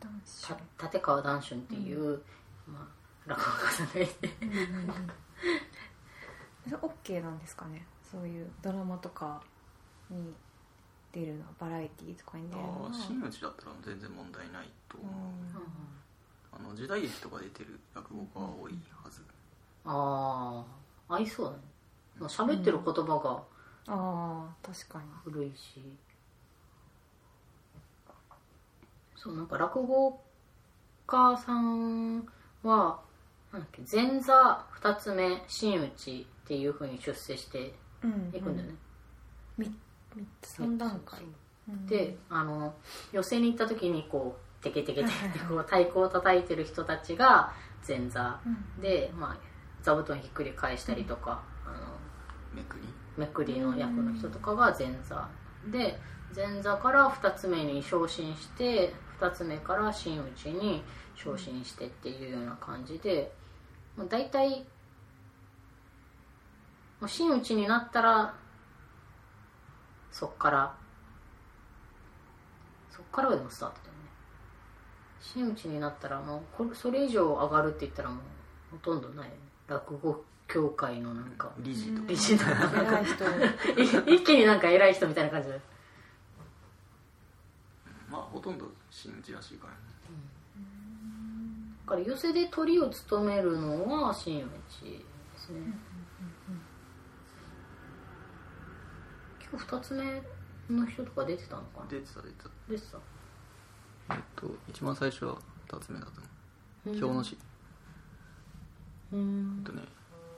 [0.00, 2.20] 男子た立川談春っていう、
[2.66, 2.86] まあ、
[3.26, 4.06] 落語家さんがい。
[4.06, 4.30] て
[6.70, 7.86] OK なんですかね。
[8.10, 9.42] そういうドラマとか
[10.10, 10.34] に
[11.12, 12.82] 出るのバラエティーとかに出るの。
[12.82, 16.66] はああ真打ちだったら全然問題ないと思う、うん。
[16.68, 18.72] あの時代劇とか出てる落語家は多い
[19.04, 19.22] はず、
[19.84, 20.64] あ
[21.08, 21.58] あ合いそうだね。
[22.18, 23.42] まあ喋ってる言葉が
[23.86, 25.04] ああ確かに。
[25.24, 25.82] 古いし、
[29.16, 30.20] そうなんか落語
[31.06, 32.26] 家さん
[32.62, 33.00] は
[33.90, 38.74] 前座二つ目真打ちっていうふうに出世してうんいくんだよね、
[39.58, 39.66] み
[40.14, 41.20] 三つ三段階。
[41.68, 41.86] うん。
[41.86, 42.74] であの
[43.12, 47.52] 寄席に行った時にこうテケテケテケってこう太鼓を叩いてる人たちが
[47.86, 48.40] 前座。
[48.46, 48.80] うん。
[48.80, 49.36] で、まあ、
[49.82, 51.76] 座布団ひっくり返したりとか、あの
[52.54, 52.88] めくり？
[53.16, 55.28] めくりの役の人とかが前座。
[55.70, 55.98] で
[56.34, 60.82] 前座から2つ目に昇進して2つ目から真打ちに
[61.14, 63.30] 昇進してっていうような感じで
[63.96, 64.64] もう大体
[67.00, 68.34] もう真打ちになったら
[70.10, 70.74] そっから
[72.90, 73.98] そっからがでもスタートだよね。
[75.20, 78.18] 真打ちになったらもうこれそれ以上上がるって言ったらもう
[78.72, 79.30] ほとんどないよね。
[79.68, 82.08] 落語協会のなんか理事とか。
[82.08, 84.10] 理事偉い人。
[84.10, 85.60] い 一気になんか偉い人みたいな感じで
[88.10, 89.78] まあほとんど真打ちらしいからね。
[90.01, 90.01] だ
[91.92, 95.04] から寄席で鳥を務めるのは真打ちで
[95.36, 95.60] すね、
[99.50, 100.22] 今日2つ目
[100.74, 101.86] の人とか出てたのかな？
[101.90, 102.48] 出てた出てた。
[102.68, 102.98] 出てた。
[104.14, 105.36] えっと一番最初は
[105.68, 106.20] 2つ目だと思
[106.86, 106.90] う。
[106.90, 107.00] うん。
[107.00, 107.36] 京野市。
[109.12, 109.62] うん。
[109.62, 109.82] あとね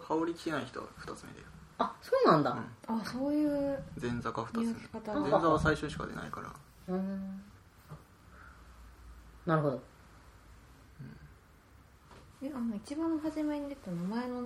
[0.01, 1.47] 羽織着てない人は2つ目だよ。
[1.79, 2.59] あそうなんだ。
[2.89, 5.13] あそういう前座か2つ目。
[5.23, 5.41] 前が。
[5.41, 6.53] 座は最初しか出ないから。
[6.89, 7.45] うん。
[9.47, 9.94] なるほど
[12.45, 14.43] えあの一番初めに出た名前の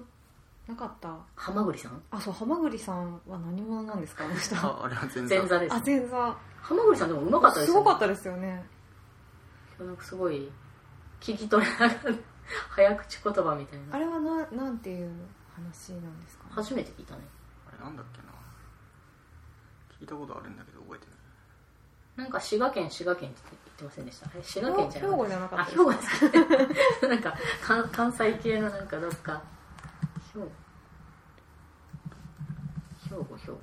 [0.69, 1.17] なかった？
[1.35, 2.01] 浜栗さん？
[2.13, 4.25] あそう浜栗さんは何者なんですか？
[4.25, 4.55] あの人。
[4.57, 5.37] ああれは前座。
[5.37, 5.75] 前座です。
[5.75, 6.37] あ前座。
[6.61, 8.65] 浜栗さんでもうまかったですよ、ね、すごかったですよね。
[9.81, 10.51] なんかすごい
[11.21, 11.95] 聞き取れながら
[12.71, 13.97] 早口言葉みたいな。
[13.97, 15.11] あれはななんていう
[15.57, 16.45] 話なんですか？
[16.51, 17.23] 初めて聞いたね。
[17.67, 18.29] あれなんだっけな。
[20.01, 21.19] 聞いたことあるんだけど覚えてない。
[22.25, 24.29] なんか滋賀県滋賀県って言ってませんでした。
[24.43, 26.31] 滋賀県じゃな兵庫じゃなかった兵庫です
[27.01, 27.07] か？
[27.09, 29.41] なんか関関西系のなんかどっか。
[30.35, 30.51] 兵庫。
[33.09, 33.59] 兵庫兵庫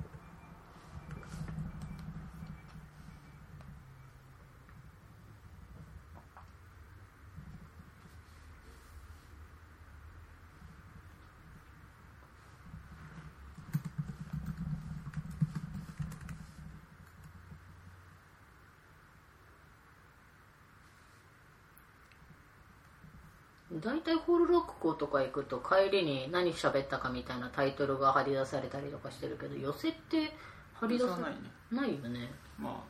[23.81, 30.31] 大体ホール落語とか行くと帰りに何喋ったかみたいなタイトルが貼り出されたりとかしてるけど寄せって
[30.73, 31.37] 貼り出さないね。
[31.71, 32.31] ないよね。
[32.57, 32.83] ま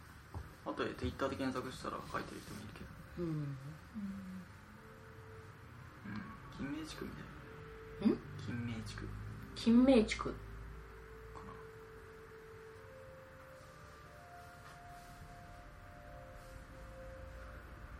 [0.66, 2.86] あ後で Twitter で検索したら書いてる人もいるけど。
[3.20, 3.30] うん。
[3.30, 3.58] うん。
[6.56, 7.18] 金明地区みた
[8.06, 8.14] いな。
[8.14, 8.18] ん？
[8.46, 9.06] 金明地区。
[9.06, 9.12] か
[9.56, 10.36] 金明地区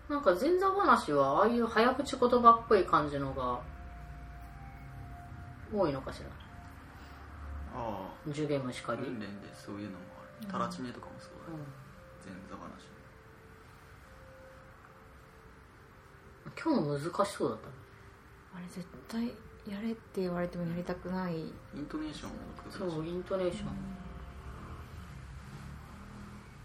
[0.10, 3.60] ななんか前座話はああいう早口言葉っぽい感じのが
[5.74, 6.28] 多いのかしら？
[7.76, 8.32] ああ。
[8.32, 9.98] ジュゲムしかり、訓練でそういうのも
[10.40, 10.48] ある。
[10.52, 11.64] タラチネとかもそうだよ、
[12.24, 12.62] 前座話。
[16.58, 17.74] 今日の難しそうだったね。
[18.56, 19.28] あれ絶対
[19.68, 21.40] やれって言われてもやりたくない。
[21.40, 21.44] イ
[21.78, 22.36] ントネーションも
[22.70, 23.68] そうイントネーション。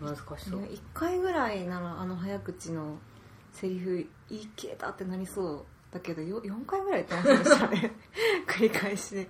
[0.07, 0.61] 難しそう。
[0.61, 2.98] 1回ぐらいならあの早口の
[3.52, 7.92] セリフ言い切れたってなりそうだけどよ4回ぐらい言ってましたね。
[8.46, 9.28] 繰り返しで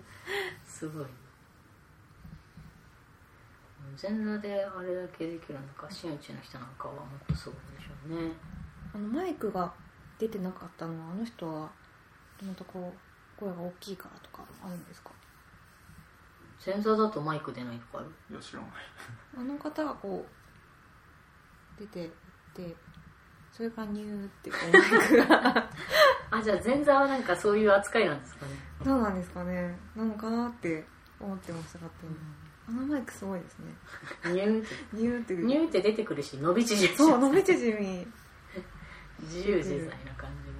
[0.64, 1.06] すごい。
[3.96, 8.32] 全裸であれだけできるのか真打ちの人なんかはもっとすごいでしょうね。
[8.94, 9.72] あのマイクが
[10.18, 11.68] 出てなかったのはあの人はも
[12.38, 12.94] ともとこ
[13.36, 15.10] う声が大きいからとかあるんですか？
[16.64, 18.12] 前座だとマイク出ないとかある？
[18.30, 18.70] いや知らない。
[19.38, 20.26] あの方がこ
[21.78, 22.10] う出てっ
[22.54, 22.74] て
[23.60, 25.68] それからニューってこうマイクが
[26.30, 28.52] あじゃあ前座はなんかそういう扱いなんですかね。
[28.82, 29.76] どうなんですかね。
[29.94, 30.82] なのかなって
[31.20, 32.14] 思ってました勝手に。
[32.66, 33.66] あのマイクすごいですね。
[34.32, 34.74] ニューって。
[34.94, 35.34] ニューって。
[35.34, 36.96] ニューって出てくるし伸び縮み。
[36.96, 38.06] そう伸び縮み。
[39.28, 40.59] 自由自在な感じが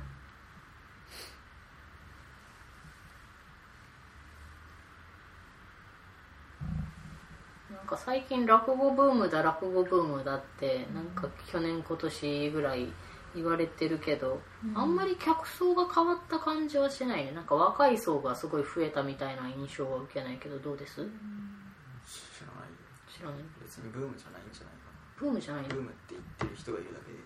[7.91, 12.89] か最近落語ブームだ落語ブームだってなんか去年今年ぐらい
[13.35, 14.41] 言われてるけど、
[14.75, 17.33] あんまり客層が変わった感じはしないね。
[17.33, 20.95] なんか若い層がすごい増えたみたいな印象は受けないけどどうです？
[20.97, 22.77] 知らないよ。
[23.07, 23.39] 知らない？
[23.63, 27.19] 別にブームじゃないんじゃないかブームじゃないブームって言ってる人がいるだけで。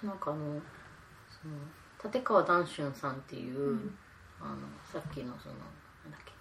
[0.00, 0.60] そうなんかあの
[1.28, 1.54] その
[2.02, 3.90] 立川談春さんっていう、
[4.40, 4.56] あの
[4.90, 5.56] さっきのその
[6.04, 6.32] なんだっけ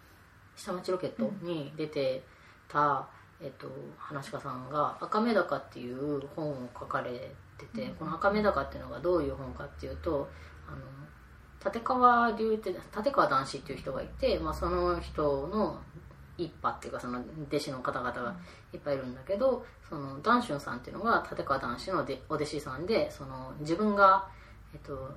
[0.55, 2.23] 下町ロケットに出て
[2.69, 3.08] た、
[3.41, 10.29] えっと、話し家さんが「赤目高」っていう本を書かれてて、この「赤目高」っていうのがどういう本かっていうと
[10.67, 10.77] あの
[11.65, 15.82] 立川流って立川談志っていう人がいて、まあ、その人の
[16.38, 18.36] 一派っていうかその弟子の方々が
[18.71, 24.27] いっぱいいるんだけど、その談春さんっていうのが立川談志のでお弟子さんでその自分が、
[24.73, 25.12] えっと、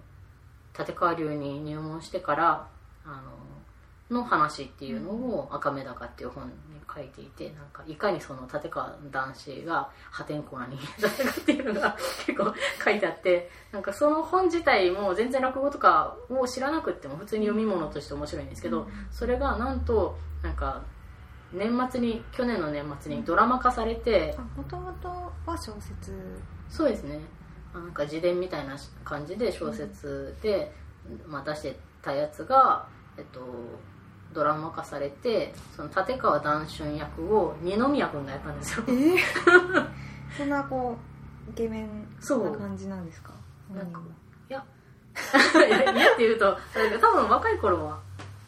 [0.76, 2.68] 立川流に入門してから
[3.04, 3.22] あの
[4.12, 6.52] の話っていうのを「赤目高」っていう本に
[6.94, 11.96] 書いていてなんかいかにその立川談志が破天荒な人間だったかっていうのが
[12.26, 20.82] 結構書いてあってなんかその本自体も全然落語とかを知らなくっても普通に読み物として面白いんですけど、それがなんとなんか
[21.52, 26.40] 年末に去年の年末にドラマ化されて、もともとは小説。
[26.68, 27.20] そうですね。
[27.74, 30.72] なんか自伝みたいな感じで小説で、
[31.26, 33.40] まあ、出してたやつが、えっと、
[34.32, 38.84] ドラマ化されてその立川談春役を二宮君がやったんですよ。
[38.88, 39.18] えー、
[40.36, 40.96] そんなこ
[41.48, 41.88] うイケメン
[42.20, 42.50] そう。
[42.50, 43.32] な感じなんですか？
[43.74, 44.00] なんか
[44.48, 44.64] いや。
[45.66, 46.56] いやって言うと
[47.00, 47.98] 多分若い頃は。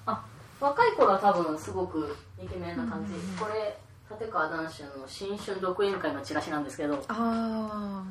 [0.06, 0.24] あ
[0.60, 3.78] 若い頃は多分すごくイケメンな感じ、これ
[4.10, 6.94] 立川談春の新春独演会のチラシなんですけど。
[6.94, 8.02] ああ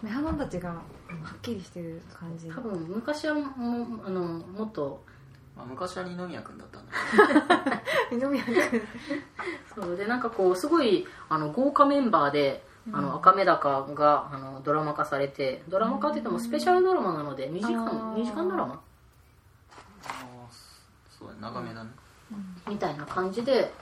[0.00, 0.76] 目鼻たちがは
[1.34, 2.48] っきりしてる感じ。
[2.50, 5.02] 多分昔はもあのもっと
[5.58, 8.54] まあ、昔は二宮君だったんだけ 二宮君。
[9.74, 18.14] そうでなんかこうすごいあの豪華メンバーで「あの赤目高が」あのドラマ化されてドラマ化って言ってもスペシャルドラマなので2時間あー。
[18.14, 18.74] 2時間ドラマ？
[18.74, 18.78] あ
[20.06, 20.12] あ
[21.10, 21.90] そうだね長めだね、
[22.68, 23.72] みたいな感じで、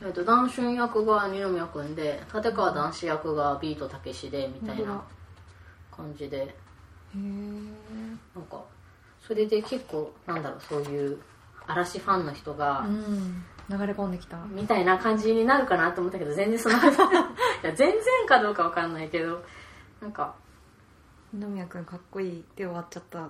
[0.00, 5.02] えー、と談春役が二宮君で立川談志役がビートたけしでみたいな
[5.94, 6.38] 感じで。
[6.38, 6.46] へ
[7.14, 7.18] え
[8.34, 8.62] なんか
[9.28, 11.18] それで結構なんだろうそういう
[11.66, 14.38] 嵐ファンの人が、うん流れ込んできた。
[14.50, 19.44] みたいな感じになるかなと思ったけど全然その いや全然かどうかわかんないけど
[20.00, 20.34] なんか
[21.34, 23.28] 二宮君かっこいいで終わっちゃった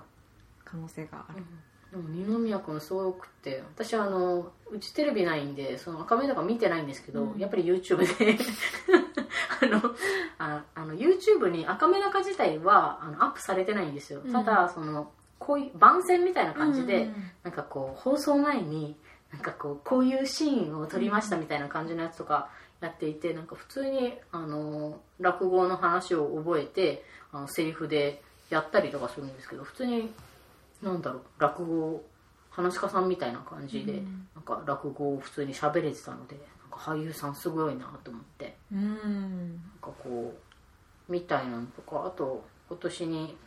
[0.63, 1.43] 可能性がある、
[1.91, 8.37] でも二宮君すごくって私はあのうちテレビないんでその赤目とか見てないんですけど、やっぱり YouTube で
[9.61, 9.95] あの
[10.37, 17.31] ああの YouTube に赤目中自体はあのアップされてないんですよ、ただそのこういう番宣みたいな感じで、うんうんうん。
[17.43, 18.95] なんかこう放送前に
[19.31, 22.49] なんかこうこういうシーンを撮りましたみたいな感じのやつとか
[22.81, 30.11] やっていてなんか普通にあの落語の話を覚えてあのセリフでやったりとかするんですけど普通に
[30.81, 32.03] なんだろう落語
[32.51, 34.01] 話し家さんみたいな感じで、
[34.35, 36.35] なんか落語を普通に喋れてたので
[36.69, 38.55] なんか俳優さんすごいなと思って。
[38.73, 39.49] うん。
[39.49, 40.33] なんかこ
[41.07, 43.37] うみたいなのとかあと今年に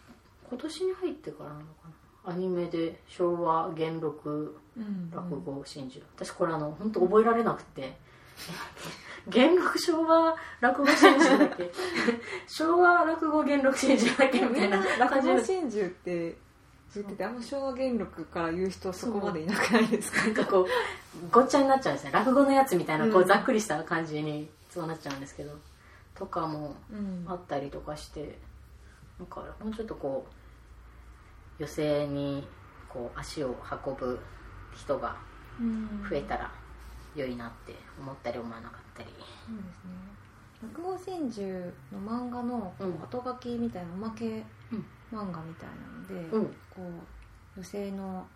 [0.53, 1.67] 今年に入ってからなのか
[2.27, 2.33] な？
[2.33, 5.11] アニメで昭和元録うん。
[5.11, 7.97] 落語真珠、私これあの本当覚えられなくて。
[9.29, 11.71] 元禄昭和落語真珠だっけ。
[12.47, 14.79] 昭和落語元禄真珠だっけみたいな。
[14.99, 16.37] 落語真珠って
[16.95, 20.25] 言っててあんま昭和元禄から言う人そこまでいなくないですか？
[20.25, 20.67] なんかこう
[21.31, 22.11] ごっちゃになっちゃうんですね。
[22.13, 23.27] 落語のやつみたいなこううん。
[23.29, 25.57] ざっくりした感じにそうなっちゃうんですけど。
[26.15, 27.25] とかもうん。
[27.27, 28.39] あったりとかして。
[29.19, 30.35] なんかもうちょっとこう
[31.59, 32.47] 寄席に
[32.89, 34.19] こう足を運ぶ
[34.75, 35.17] 人が
[36.09, 36.51] 増えたら
[37.15, 39.09] 良いなって思ったり思わなかったり。
[39.47, 40.23] そうですね。
[40.63, 45.69] 落語真珠の漫画の後書きみたいなおまけうん漫画みたい
[46.09, 46.47] なので、うん。
[46.47, 48.27] こう女性の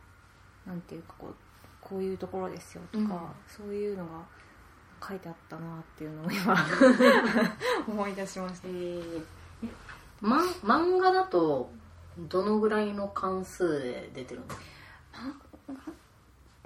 [0.67, 1.35] なんていうかこう
[1.81, 3.21] こういうところですよとか、うん。
[3.47, 4.23] そういうのが
[5.07, 6.57] 書いてあったなっていうのを今
[7.87, 8.69] 思い出しました。
[8.69, 9.25] えー
[9.65, 9.69] え
[10.21, 11.71] ま漫画だと
[12.19, 14.65] どのぐらいの関数で出てるんですか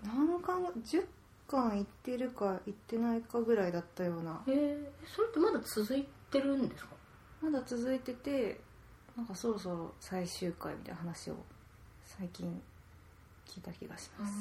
[0.05, 1.07] 何巻10
[1.49, 4.43] 巻いってるかいってないかぐらいだったような。
[4.47, 6.91] えー、それってまだ続いてるんですか？
[7.43, 8.61] まだ続いてて
[9.17, 11.35] なんかそろそろ最終回みたいな話を
[12.05, 12.63] 最近
[13.47, 14.33] 聞いた気がします、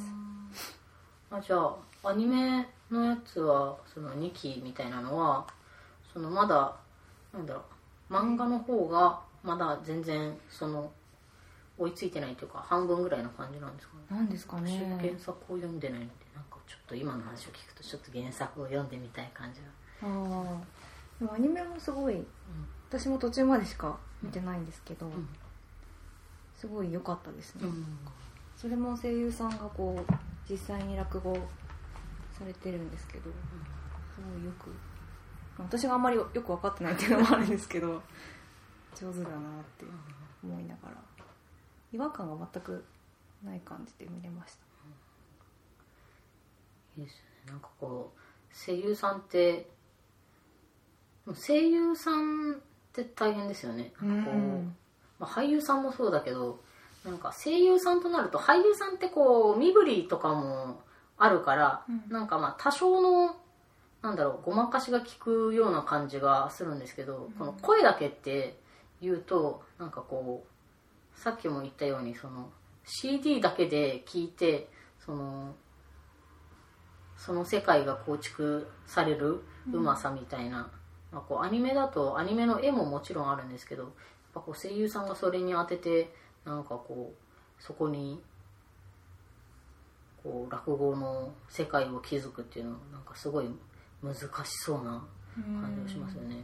[1.31, 5.47] あじゃあアニメのやつはその2期みたいなのは
[6.13, 6.75] そのまだ
[7.33, 7.63] なんだろ
[8.09, 10.91] う漫画の方がまだ全然その
[11.79, 14.03] 追いついてないというか半分ぐらいの感じなんですかね。
[14.11, 19.67] なんですか私ね原作を読んでないのでなんかちょっと今の話を聞くとちょっと原作を読んでみたい感じが
[20.03, 20.61] ああ
[21.19, 22.23] でもアニメもすごい
[22.89, 25.29] 私も途中までしか見てないんですけど、ん。
[26.55, 27.85] すごい良かったですね、うん。
[28.57, 30.13] それも声優さんがこう
[30.49, 31.33] 実際に落語
[32.37, 33.29] されてるんですけど、す
[34.33, 34.69] ごいよく
[35.57, 38.01] 私があんまりよく分かってないっていうのもあるんですけど
[38.95, 39.85] 上手だなって
[40.43, 40.95] 思いながら
[41.91, 42.85] 違和感が全く
[43.43, 44.59] ない感じで見れました。
[46.97, 47.51] いいですね。
[47.51, 48.19] なんかこう
[48.53, 49.69] 声優さんって
[51.33, 52.55] 声優さんっ
[52.93, 53.93] て大変ですよね。
[54.01, 54.75] なんかこう、うん。
[55.19, 56.61] まあ、俳優さんもそうだけど
[57.05, 60.81] なんか声優さんとなると俳優さんってこう身振りとかも
[61.17, 62.03] あるから、うん。
[62.11, 63.35] なんかまあ多少の
[64.01, 68.57] なんだろうごまかしが効くような感じがするんですけど、この声だけって
[69.01, 70.48] 言うとなんかこう
[71.19, 72.49] さっきも言ったようにその
[72.85, 74.69] CD だけで聞いて
[75.05, 75.53] その
[77.17, 79.41] その世界が構築される
[79.71, 80.71] うまさみたいな、
[81.11, 83.91] まあ、こうアニメだとアニメの絵ももちろんあるんですけどやっ
[84.33, 86.13] ぱこう声優さんがそれに当てて
[86.45, 88.21] なんかこうそこに
[90.23, 93.49] こう落語の世界を築くっていうのはなんかすごい
[94.01, 94.21] 難し
[94.63, 95.05] そうな
[95.35, 96.37] 感じがしますよね。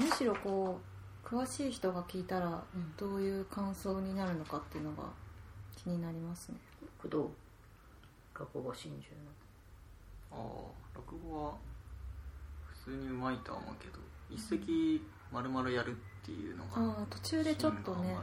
[0.00, 0.87] むしろこう
[1.30, 2.92] 詳しい人が聞いたらうん。
[2.96, 5.04] どういう感想になるのかっていうのが
[5.76, 6.56] 気になりますね。
[7.02, 7.24] 工藤
[8.34, 9.04] 落語真珠
[10.30, 10.38] ああ
[10.94, 11.54] 落語は
[12.84, 13.98] 普通にうまいとは思うけど
[14.30, 18.16] 一席丸々やるっていうのがああ途中でちょっとね。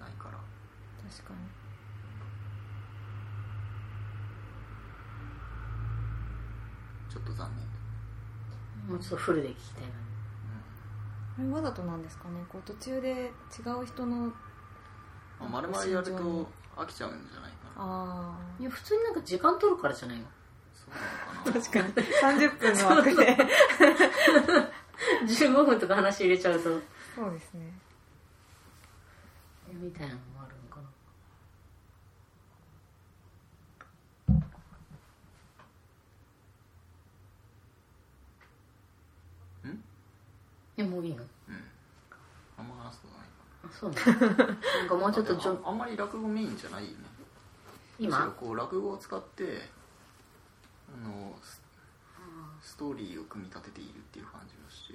[0.00, 0.38] ないから。
[1.10, 1.40] 確かに。
[7.12, 7.66] ちょっと残念。
[8.88, 10.13] のもうちょっとフルで聞きたいな
[11.36, 12.44] あれわざとなんですかね？
[12.48, 14.32] こう途中で違う人の
[15.40, 17.72] まあ、丸々やると飽きちゃうんじゃないかな。
[17.76, 20.24] あいや普通になんか時間取るからじゃないの？
[20.72, 21.60] そうなのかな？
[21.60, 23.36] 確かに30分の枠で。
[25.26, 26.62] 15分とか話入れちゃうと。
[27.14, 27.72] そうですね。
[29.72, 30.20] みたいなんい
[40.76, 41.64] やもういいのうん。
[42.58, 47.04] あんま話すことないかあそうね なんかもうちょっとなちょああんまり落語メインじゃないよね。
[47.98, 49.68] むしろ今こう落語を使って
[51.04, 51.60] あのス
[52.62, 54.94] ストーリーを組み立てているっていう感じがして。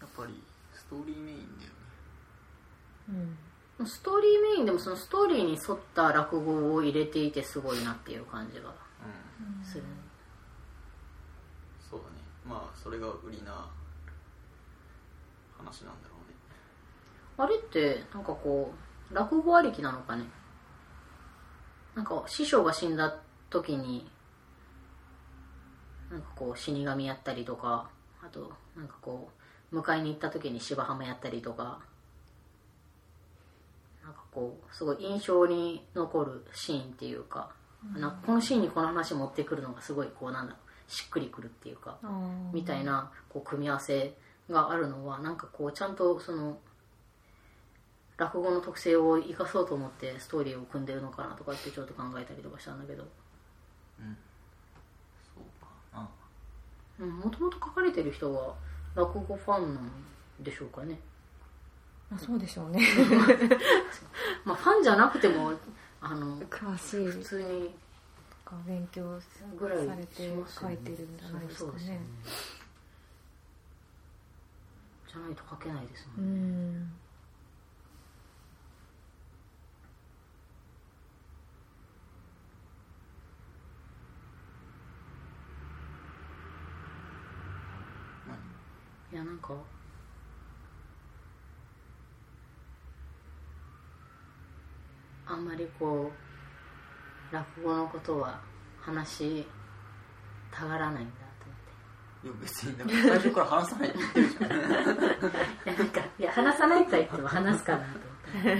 [0.00, 0.42] やっぱり
[0.72, 3.36] ストーリーメインだよね。
[3.78, 3.86] うん。
[3.86, 9.64] ストーリーメインでもそのストーリーに沿った落語を入れていてすごいなっていう感じがうん。
[9.64, 9.84] する、
[11.90, 12.14] そうだね。
[12.46, 13.68] まあそれが売りな
[15.74, 16.36] 話なんだろうね。
[17.38, 18.72] あれってなんかこ
[19.10, 20.24] う落語ありきなのかね？
[21.94, 23.16] なんか師匠が死んだ
[23.50, 24.10] 時に
[26.10, 27.88] なんかこう死神やったりとか
[28.22, 29.30] あとなんかこ
[29.72, 31.80] う迎えに行った時に芝浜やったりとか
[34.02, 37.50] なんかこうすごい印象に残るシーンっていうか,、
[37.96, 41.98] なんかこのシーンにこの話持ってくるのがすごいこうなんだろうしっくりくるっていうか
[42.52, 44.14] みたいなこう組み合わせ
[44.50, 46.58] があるのはなんかこうちゃんとその
[48.16, 53.04] 落語の特性を生かそうと思ってストーリーを組んでるのかなとかってちょっと考えたりとかしたんだけど。
[53.98, 54.16] うん。
[56.96, 58.54] もともと書かれてる人は
[58.94, 59.90] 落語ファンなん
[60.40, 60.98] でしょうかね。
[62.08, 62.80] まあそうでしょうね。
[64.44, 65.52] まあファンじゃなくても
[66.00, 67.06] あの詳しい。
[67.10, 67.74] 普通に
[68.66, 69.18] 勉強
[69.58, 72.00] ぐらいされて書いてるんじゃないですかそうそうね
[75.14, 76.80] じゃないと書けないですもうんね、
[89.12, 89.14] ん。
[89.14, 89.54] いやなんか
[95.26, 98.40] あんまりこう落語のことは
[98.80, 99.46] 話し
[100.50, 101.23] たがらないんだ
[102.24, 104.54] いや別にだから最初から話さないって言ってるじゃんい
[105.66, 107.98] やなんかいや話さないと言っても話すかなと思
[108.40, 108.56] って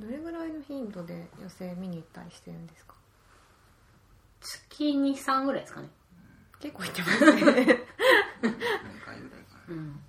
[0.00, 2.94] どれぐらいの頻度で寄席見に行ったりしてるんですか？
[4.40, 5.88] 月23ぐらいですかね。
[6.60, 7.32] 結構行ってますね。
[7.32, 10.00] 2回ぐらいかなうん。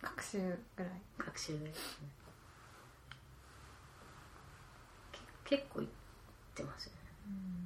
[0.00, 2.08] 各週ぐらい各週ぐらいですね
[5.44, 5.88] け結構行っ
[6.54, 7.61] てますよねでも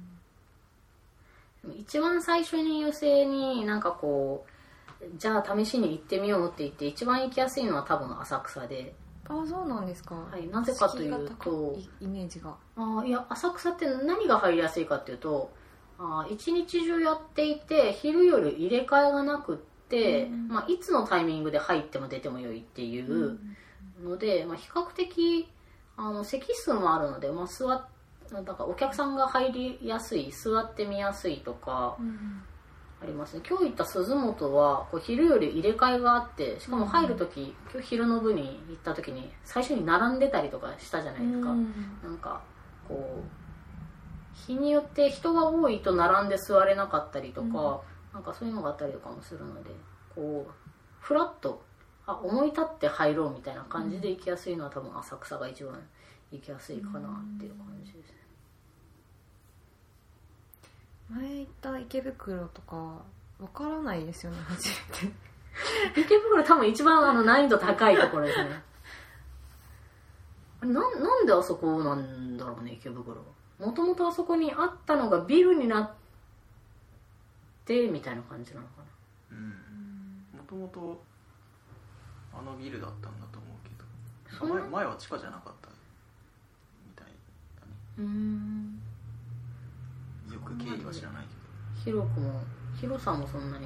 [1.75, 8.93] 一番最初に寄席になんかこうじゃあ試しに行ってみようって言って一番行きやすいのは多分浅草で。
[9.29, 10.15] ああそうなんですか。
[10.15, 11.77] はいなぜかというと。
[11.99, 12.55] イメージが。
[12.75, 15.51] あーいや浅草って何が入りやすいかっていうと
[15.99, 20.47] あー一日中やっていて昼夜入れ替えがなくって、うん。
[20.47, 23.39] まあ、いつのタイミングで入っても出てもよいっていう
[24.03, 25.47] ので、まあ、比較的
[25.95, 27.87] あの席数もあるので、まあ、座っな
[28.41, 32.43] んかお客さんが入りやすい座ってみやすいとかうん
[32.99, 33.43] ありますね。
[33.47, 41.73] 今日行った鈴本はこう昼より入れ替えがあってしかも入る時、今日昼の部に行った時に最初に並んでたりとかしたじゃないですか、うん。
[42.03, 42.41] なんか
[42.87, 47.81] こう日によって人が多いと並んで座れなかったりとか、
[48.13, 49.69] なんかそういうのがあったりとかもするので
[50.15, 50.51] こう
[50.99, 51.63] フラッと
[52.07, 55.79] あ思い立って入ろうみたいな感じで行きやすいのは多分浅草が一番
[56.31, 58.16] 行きやすいかなっていう感じですね、
[61.09, 62.75] 前行った池袋とか
[63.39, 64.69] わからないですよね初
[65.03, 66.01] めて。
[66.01, 68.49] 池袋多分一番あの難易度高いところですね。
[70.61, 73.23] なんなんであそこなんだろうね池袋。
[73.59, 75.91] もともとあそこにあったのがビルになっ
[77.65, 78.71] てみたいな感じなのか
[79.31, 79.37] な。
[79.37, 80.37] うん。
[80.37, 81.01] もともと
[82.33, 84.53] あのビルだったんだと思うけど。
[84.53, 85.75] 前前は地下じゃなかったみ
[86.95, 87.07] たい
[87.59, 87.73] だね。
[87.99, 88.81] うん
[90.55, 91.25] 経緯は知らない
[91.83, 92.41] け広くも
[92.79, 93.65] 広さもそんなに、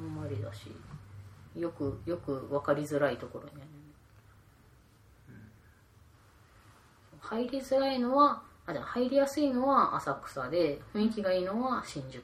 [0.00, 0.72] うん、あんまりだし
[1.54, 3.66] よくよく分かりづらいところにある、
[7.20, 12.18] 入りづらいのはあじゃあ入りやすいのは浅草で雰囲気がいいのは新宿。
[12.18, 12.22] っ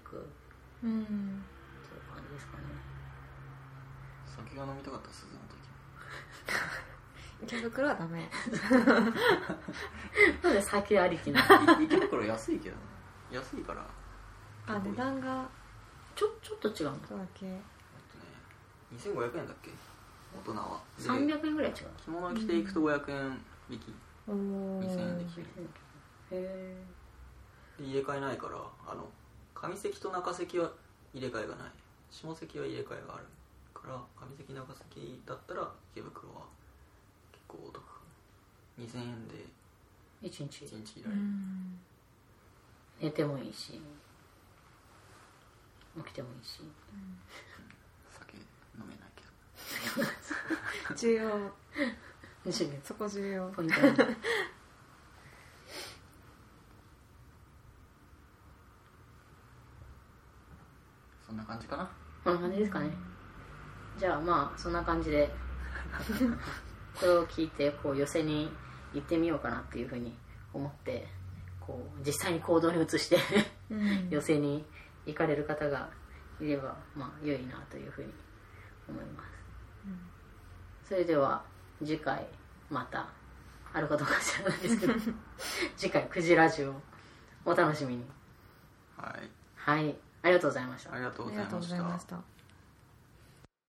[0.80, 1.44] ていううん
[2.12, 2.64] 感じですかね。
[4.26, 5.56] ど酒が飲みたかった鈴の時
[7.44, 8.28] 池袋はダメ。
[10.42, 11.44] なんで酒ありきない
[11.84, 12.82] 池袋安いけどね。
[13.30, 13.84] 安いから。
[14.66, 15.48] あ値段が
[16.14, 16.98] ちょちょっと違うの？
[16.98, 17.46] ちょっとだけ。
[17.46, 17.60] えっ
[19.00, 19.70] とね2500円だっけ？
[20.38, 20.80] 大人は。
[20.98, 21.76] で300円ぐらい違う。
[22.04, 23.94] 着物着ていくと500円引き。
[24.28, 25.46] おお2000円で着る。
[26.30, 26.76] へ
[27.78, 29.08] で入れ替えないからあの
[29.54, 30.70] 上席と中席は
[31.12, 31.70] 入れ替えがない。
[32.10, 33.26] 下席は入れ替えがある
[33.74, 36.42] から上席中席だったら池袋は
[37.52, 37.82] 結構お得
[38.78, 39.34] 2000円で。
[40.22, 40.64] え1日。
[40.64, 41.80] 1日いられる、うん。
[43.00, 43.80] 寝てもいいし。
[45.98, 46.62] 起きてもいいし。
[48.18, 49.22] 酒飲めないけ
[50.00, 51.52] ど重要。
[52.82, 53.48] そこ重要。
[53.50, 53.76] ポイント
[61.26, 61.90] そんな感じかな。
[62.24, 62.90] こんな感じですかね。
[63.98, 65.30] じゃあまあそんな感じで
[66.98, 68.50] これを聞いてこう寄せに
[68.94, 70.14] 行ってみようかなっていうふうに
[70.52, 71.06] 思って
[71.60, 73.16] こう実際に行動に移して
[73.70, 74.08] うん。
[74.10, 74.64] 寄せに
[75.06, 75.88] 行かれる方が
[76.40, 78.12] いればまあ良いなというふうに
[78.88, 79.22] 思いま
[80.84, 81.42] す、それでは
[81.78, 82.26] 次回
[82.68, 83.08] また
[83.72, 84.94] あるかどうか知らないですけど
[85.76, 86.74] 次回「くじラジオ」
[87.44, 88.04] お楽しみに。
[88.96, 89.30] はい。
[89.56, 89.96] はい。
[90.22, 90.92] ありがとうございました。
[90.92, 92.22] ありがとうございました